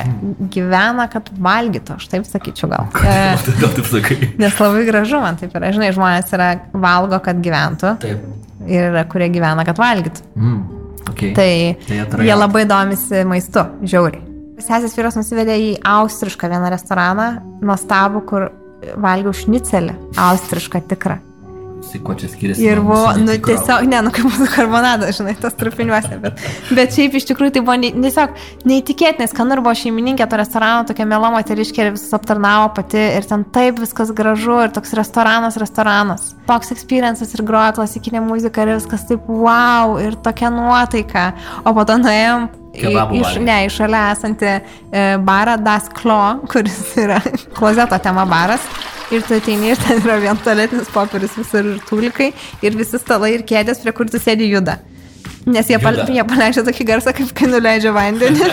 [0.56, 2.90] gyvena, kad valgytų, aš taip sakyčiau gal.
[3.12, 4.18] E, Gal taip sakai?
[4.42, 8.26] Nes labai gražu man taip yra, žinai, žmonės yra valgo, kad gyventų Taip.
[8.70, 10.28] Ir yra, kurie gyvena, kad valgytų.
[10.38, 10.62] Mm.
[11.02, 11.32] Okay.
[11.34, 11.54] Tai,
[11.88, 12.28] Tai atrajauti.
[12.28, 14.22] jie labai domisi maistu, žiauriai.
[14.62, 17.28] Sesės vyras nusivedė į austrišką vieną restoraną,
[17.66, 18.52] nuostabų, kur
[19.02, 21.18] valgiau šnicelį, austrišką tikrą.
[21.82, 22.64] Tai ko čia skiriasi?
[22.64, 26.44] Ir buvo, nu tiesiog, ne, nu kaip mūsų karbonadas, žinai, tas trupiniuose, bet,
[26.78, 28.38] bet šiaip iš tikrųjų tai buvo ne, tiesiog
[28.70, 33.28] neįtikėtinai, skanu ir buvo šeimininkė to restorano, tokia mėla moteriškė ir visus aptarnavo pati ir
[33.28, 36.32] ten taip viskas gražu ir toks restoranas, restoranas.
[36.48, 41.32] Toks experiences ir groja klasikinė muzika ir viskas taip wow ir tokia nuotaika.
[41.66, 43.46] O po to nuėjom Kebabų iš, valgyt.
[43.50, 46.22] ne, iš šalia esantį e, barą Das Klo,
[46.52, 47.20] kuris yra
[47.58, 48.64] klozeto tema baras.
[49.12, 52.30] Ir tu ateini ir ten yra vien tualetinis popierius visur ir tulikai
[52.64, 54.78] ir visi stalai ir kėdės, prie kur tu sėdi juda.
[55.46, 58.48] Nes jie, pal, jie paleidžia tokį garsą, kaip kai nuleidžia vandenį.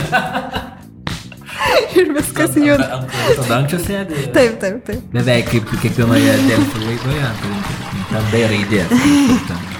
[2.01, 3.03] ir viskas juda.
[3.49, 4.29] Dangčio sėdi.
[4.35, 5.09] Taip, taip, taip.
[5.15, 7.33] Beveik kaip kiekvienoje Delfi laidoje.
[8.09, 8.87] Ten D raidė.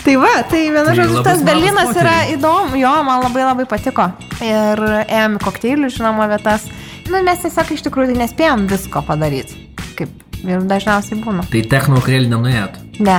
[0.00, 4.06] Tai va, tai vienu Tai žodžiu, tas Berlynas yra įdomu, jo, man labai labai patiko.
[4.42, 6.64] Ir ėjom į kokteilių, žinoma, vietas.
[7.10, 9.56] Nu, mes tiesiog iš tikrųjų tai nespėjom visko padaryti.
[9.98, 11.44] Kaip ir dažniausiai būna.
[11.50, 12.78] Tai techno vakarėlį nenuėjot.
[13.02, 13.18] Ne.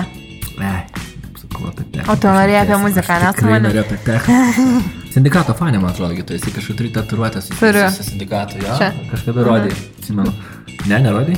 [0.62, 0.72] Ne.
[1.42, 2.08] Sakau apie techno.
[2.14, 3.68] O tu norėjai apie muziką, Aš ne, su tikrai manim?
[3.68, 4.38] norėjau apie techno.
[5.16, 8.78] Sindikato fanė, man atrodo, tu esi kažkur turi tatuiruotę su su sindikatu, jo?
[8.80, 8.94] Čia.
[9.12, 10.32] Kažkada rodai, atsimenu.
[10.88, 11.36] Ne, nerodai?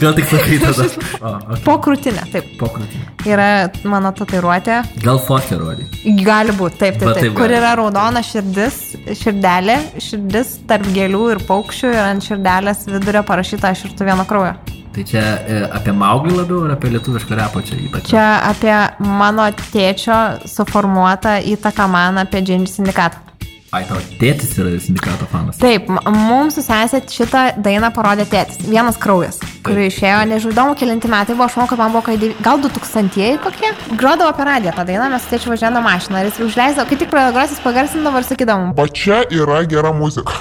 [0.00, 0.86] Gal tik sakai tada.
[1.20, 1.62] O, okay.
[1.64, 2.52] Po krūtinę, taip.
[2.60, 3.00] Pokrutį.
[3.28, 3.48] Yra
[3.88, 4.80] mano tatuiruotė.
[5.04, 5.88] Gal fotkę rodai?
[6.24, 7.22] Gali būti, taip, taip, taip.
[7.26, 8.78] taip Kur yra raudona širdis,
[9.22, 14.26] širdelė, širdis tarp gėlių ir paukščių ir ant širdelės vidurio parašyta aš ir tu vieno
[14.28, 14.56] kraujo.
[14.94, 18.12] Tai čia e, apie Mauglį labiau ar apie lietuvišką repą čia ypač?
[18.12, 23.33] Čia apie mano tėčio suformuotą įtaką man apie džinį sindikatą.
[23.74, 25.56] Ai, tavo tėtis yra sindikato fanas.
[25.58, 28.60] Taip, mums susėsė šitą dainą parodė tėtis.
[28.68, 32.14] Vienas kraujas, kuri išėjo, nežinau, įdomu, kelinti metai buvo, aš manau, kad man buvo kai
[32.44, 33.72] gal 2000-ieji kokie.
[33.98, 37.34] Grodavo per radiją tą dainą, mes tėčiu važiavome mašiną ir jis užleisdavo, kai tik pradėjo
[37.34, 40.38] grosis, pagarsindavo ir sakydavo, Va čia yra gera muzika.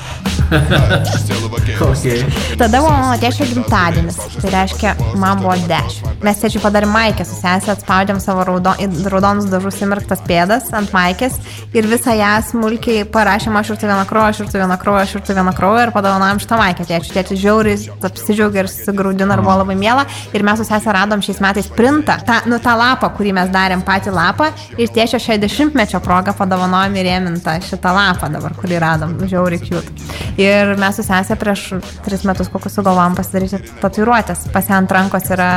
[1.84, 2.24] Okay.
[2.60, 6.12] Tada mano tėčio gimtadienis, tai reiškia, man buvo 10.
[6.24, 8.74] Mes tėčiui padarėm maikę su sesė, atspaudėm savo raudo,
[9.12, 11.40] raudonus dažus įmirktas pėdas ant maikės
[11.76, 15.06] ir visą ją smulkiai parašėm, aš ir tu vieną kraują, aš ir tu vieną kraują,
[15.08, 17.16] aš ir tu vieną kraują ir padovanojom šitą maikę tėčiui.
[17.18, 20.06] Tėčiui žiauriai apsidžiaugė ir susigaudino ir buvo labai miela.
[20.34, 23.84] Ir mes su sesė radom šiais metais printą, tą, nu, tą lapą, kurį mes darėm
[23.86, 29.18] patį lapą ir tėčio 60-mečio progą padovanojom įrėmintą šitą lapą dabar, kurį radom.
[29.28, 30.14] Žiauriai cute.
[30.44, 31.66] Ir mes su sesė prieš
[32.06, 34.48] tris metus kokius sugalvom pasidaryti tatuiruotės.
[34.54, 35.50] Pas ją ant rankos yra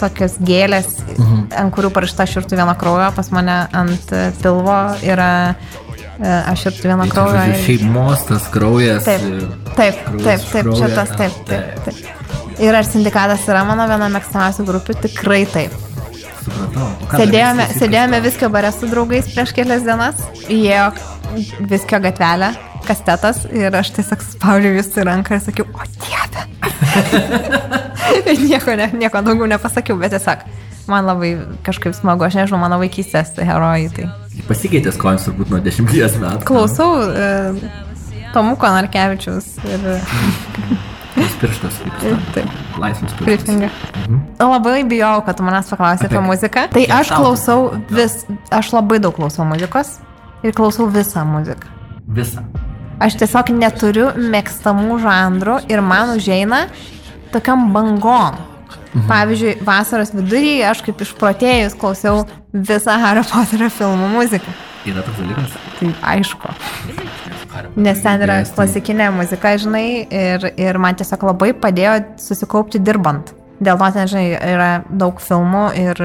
[0.00, 1.48] tokios gėlės, mhm.
[1.62, 6.68] ant kurių parašyta aš ir tu vieno kraujo, pas mane ant pilvo yra e, aš
[6.70, 7.40] ir tu vieno kraujo.
[7.40, 9.08] Tai, šeimos tas kraujas.
[9.08, 10.78] Taip, e, taip, taip, taip, kraują.
[10.84, 12.14] šitas, taip, taip, taip.
[12.62, 14.96] Ir ar sindikatas yra mano viena mėgstamiausių grupių?
[15.02, 15.74] Tikrai taip.
[16.46, 16.86] Supratau.
[17.10, 20.86] Sėdėjome, sėdėjome viskio bare su draugais prieš kelias dienas, įėjo
[21.68, 22.52] viskio gatvelę,
[22.88, 26.46] kastetas ir aš tiesiog spaudžiau jūsų ranką ir sakiau, o dieve.
[28.32, 30.46] ir nieko, ne, nieko daugiau nepasakiau, bet tiesiog
[30.90, 31.32] man labai
[31.66, 33.90] kažkaip smagu, aš nežinau, mano vaikystės herojai.
[33.96, 34.10] Tai.
[34.48, 36.46] Pasikeitė skonis turbūt nuo dešimties metų.
[36.46, 37.30] Klausau e,
[38.34, 39.88] Tomuko Narkevičius ir
[41.40, 42.52] pirštas, kaip taip.
[42.80, 43.26] Laisvas pirštas.
[43.26, 43.70] Kryptinga.
[44.40, 46.66] Labai bijau, kad manęs paklausai apie Apie- muziką.
[46.72, 47.60] Tai aš klausau
[47.90, 49.98] vis, aš labai daug klausau muzikos
[50.44, 51.72] ir klausau visą muziką.
[52.16, 52.44] Visą.
[52.96, 56.66] Aš tiesiog neturiu mėgstamų žanrų ir man užeina
[57.34, 58.38] tokiam bangom.
[58.96, 59.04] Mhm.
[59.10, 64.54] Pavyzdžiui, vasaros viduryje aš kaip išprotėjus klausiau visą Harry Potterio filmų muziką.
[64.88, 65.56] Yra toks dalykas.
[65.76, 66.52] Tai aišku.
[67.76, 73.34] Nes ten yra klasikinė muzika, žinai, ir, ir man tiesiog labai padėjo susikaupti dirbant.
[73.56, 76.00] Dėl to ten, žinai, yra daug filmų ir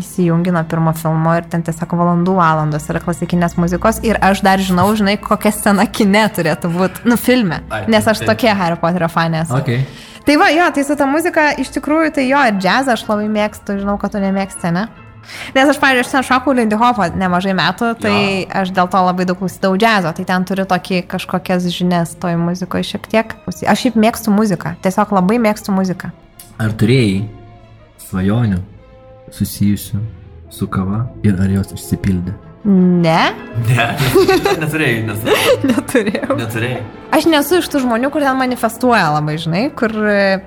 [0.00, 4.62] įsijungi nuo pirmo filmo ir ten tiesiog valandų valandos yra klasikinės muzikos ir aš dar
[4.64, 7.60] žinau, žinai, kokia scena kine turėtų būti, nu, filme,
[7.92, 9.58] nes aš tokia Harry Potter fanė esu.
[9.60, 9.84] Okay.
[10.26, 13.28] Tai va, jo, tai su ta muzika iš tikrųjų, tai jo, ir džiazą aš labai
[13.30, 14.88] mėgstu, žinau, kad tu nemėgsti, ne?
[15.54, 18.50] Nes aš, pavyzdžiui, aš ten šokau Lindy Hopą nemažai metų, tai Jo.
[18.62, 22.86] aš dėl to labai daug klausydavau džiazo, tai ten turiu tokį kažkokias žinias toj muzikoje
[22.92, 23.34] šiek tiek.
[23.46, 26.12] Aš šiaip mėgstu muziką, tiesiog labai mėgstu muziką.
[26.62, 27.26] Ar turėjai
[28.06, 28.60] svajonių
[29.34, 30.00] susijusių
[30.56, 32.32] su kava ir ar jos išsipildė?
[32.66, 33.20] Ne,
[33.68, 33.84] Ne,
[34.62, 35.20] neturėjai, nes,
[35.70, 36.36] neturėjau.
[36.40, 36.80] neturėjai.
[37.14, 40.40] Aš nesu iš tų žmonių, kur ten manifestuoja labai, žinai, kur e,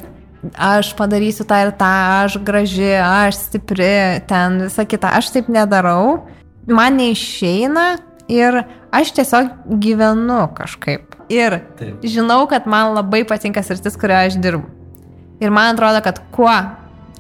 [0.60, 1.92] aš padarysiu tą ir tą,
[2.26, 3.94] aš graži, aš stipri,
[4.28, 5.14] ten visą kitą.
[5.22, 6.26] Aš taip nedarau,
[6.68, 7.86] man neišeina
[8.28, 11.16] ir aš tiesiog gyvenu kažkaip.
[11.32, 12.04] Ir Taip.
[12.04, 14.66] žinau, kad man labai patinka sritis, kurioje aš dirbu.
[15.40, 16.52] Ir man atrodo, kad kuo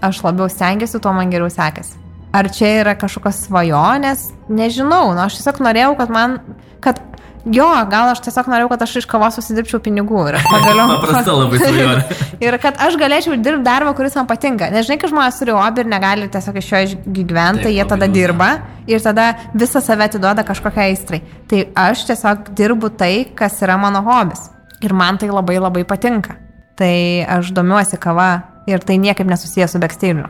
[0.01, 1.97] aš labiau stengiuosi, tuo man geriau sekasi.
[2.36, 4.28] Ar čia yra kažkokios svajonės?
[4.53, 6.36] Nežinau, nu aš tiesiog norėjau, kad man,
[6.84, 6.99] kad
[7.47, 10.91] jo, gal aš tiesiog norėjau, kad aš iš kavos susidirbčiau pinigų ir aš pagaliau.
[10.93, 12.17] Paprasta labai svajonė.
[12.45, 14.67] ir kad aš galėčiau dirbti darbą, kuris man patinka.
[14.74, 18.51] Nežinai, kai žmonės turi hobį ir negali tiesiog iš jo išgyventi, Taip, jie tada dirba
[18.89, 21.24] ir tada visą save atiduoda kažkokiai aistrai.
[21.49, 24.51] Tai aš tiesiog dirbu tai, kas yra mano hobis.
[24.86, 26.38] Ir man tai labai labai patinka.
[26.80, 26.95] Tai
[27.38, 28.32] aš domiuosi kava
[28.69, 30.27] ir tai niekaip nesusijęs su backstage'u.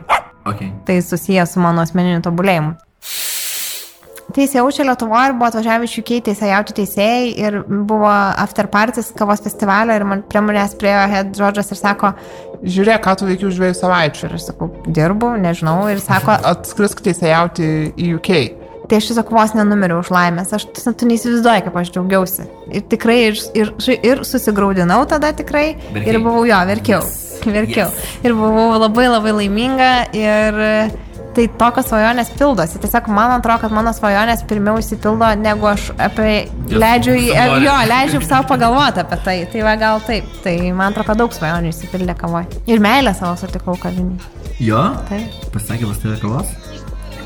[0.50, 0.72] Okay.
[0.86, 2.74] Tai susijęs su mano asmeniniu tobulėjimu.
[4.30, 9.96] Teisėjaučia Lietuvoje ir buvo atvažiavę iš UK teisėjauti teisėjai ir buvo after parties kavos festivalio
[9.98, 12.12] ir man prie manęs priejo head Džordžas ir sako,
[12.60, 14.26] Žiūrėk, ką tu veiki už dviejų savaičių.
[14.26, 18.59] ir aš sakau, dirbu, nežinau, ir sako, Atskrisk teisėjauti į UK.
[18.90, 22.48] Tai aš tiesiog vos nenumiriau už laimės, aš tu, tu neįsivaizduoji, kaip aš džiaugiausi.
[22.74, 23.72] Ir tikrai, ir, ir,
[24.02, 26.08] ir susigaudinau tada tikrai, Verkei?
[26.12, 27.20] ir buvau jo, verkiau, Yes.
[27.58, 27.86] verkiau.
[27.88, 28.10] Yes.
[28.26, 30.58] Ir buvau labai labai laiminga ir
[31.30, 32.80] tai tokios svajonės pildosi.
[32.82, 37.14] Tiesiog man atrodo, kad mano svajonės pirmiau įsipildo, negu aš apie leidžiu,
[37.62, 39.36] jo, leidžiu savo pagalvoti apie tai.
[39.52, 40.26] Tai va gal taip.
[40.42, 42.48] Tai man atrodo, kad daug svajonių įsipildė kavoj.
[42.66, 44.18] Ir meilę savo sutikau kavinį.
[44.60, 44.82] Jo?
[45.08, 45.46] Taip.
[45.54, 46.50] Pasakė pas tave kavos?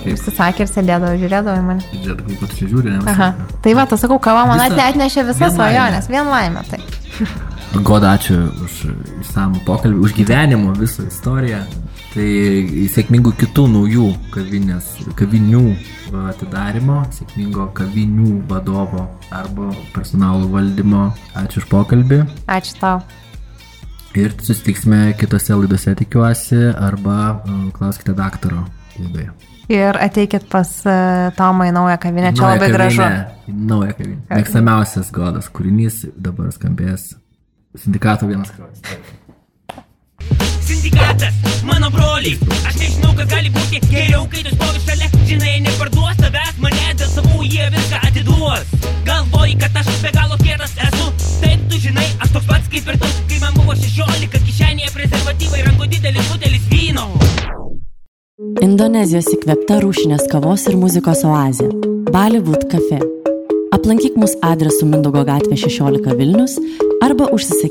[0.04, 1.86] Jis sakė ir sėdėdavo, žiūrėdavo į mane.
[2.04, 2.98] Žiūrėt, kaip ne?
[3.14, 3.30] Aha.
[3.64, 6.10] Tai va, tas sakau, kava man Visa- atnešė visas svajonės.
[6.12, 6.82] Vien laimė, tai.
[7.88, 8.74] Goda, ačiū už
[9.24, 11.64] išsamų pokalbį, už gyvenimo visą istoriją.
[12.14, 12.26] Tai
[12.94, 15.64] sėkmingų kitų naujų kavinės, kavinių
[16.30, 21.08] atidarimo, sėkmingo kavinių vadovo arba personalo valdymo.
[21.40, 22.20] Ačiū už pokalbį.
[22.46, 23.00] Ačiū tau.
[24.14, 28.62] Ir susitiksime kitose laidose, tikiuosi, arba uh, klauskite daktaro
[29.00, 29.32] laidoje.
[29.72, 33.00] Ir ateikit pas uh, Tomą į naują kavinę, čia Naują labai gražu.
[33.02, 34.20] kavinę, į Naują kavinę.
[34.30, 37.14] Mėgstamiausias godas kūrinys dabar skambės
[37.74, 38.82] sindikato vienas kraujas.
[40.64, 41.34] Sindikatas,
[41.64, 42.36] mano broliai
[42.68, 45.08] Aš nežinau, kas gali būti geriau, kai tu stovi šalia.
[45.28, 48.68] Žinai, neparduos tavęs mane Dėl savų jie viską atiduos.
[49.08, 51.08] Galvoji, kad aš be galo kietas esu.
[51.40, 53.12] Taip, tu žinai, aš toks pats kaip ir tu.
[53.32, 57.08] Kai man buvo 16, kišenėje prezervatyvai Ranko didelis butelis vyno
[58.34, 61.68] Indonezijos įkvėpta rūšinės kavos ir muzikos oazė-
[62.14, 62.98] Bollywood Cafe.
[63.70, 66.56] Aplankyk mus adresu Mindogo gatvė 16 Vilnius
[66.98, 67.54] arba užsisakyk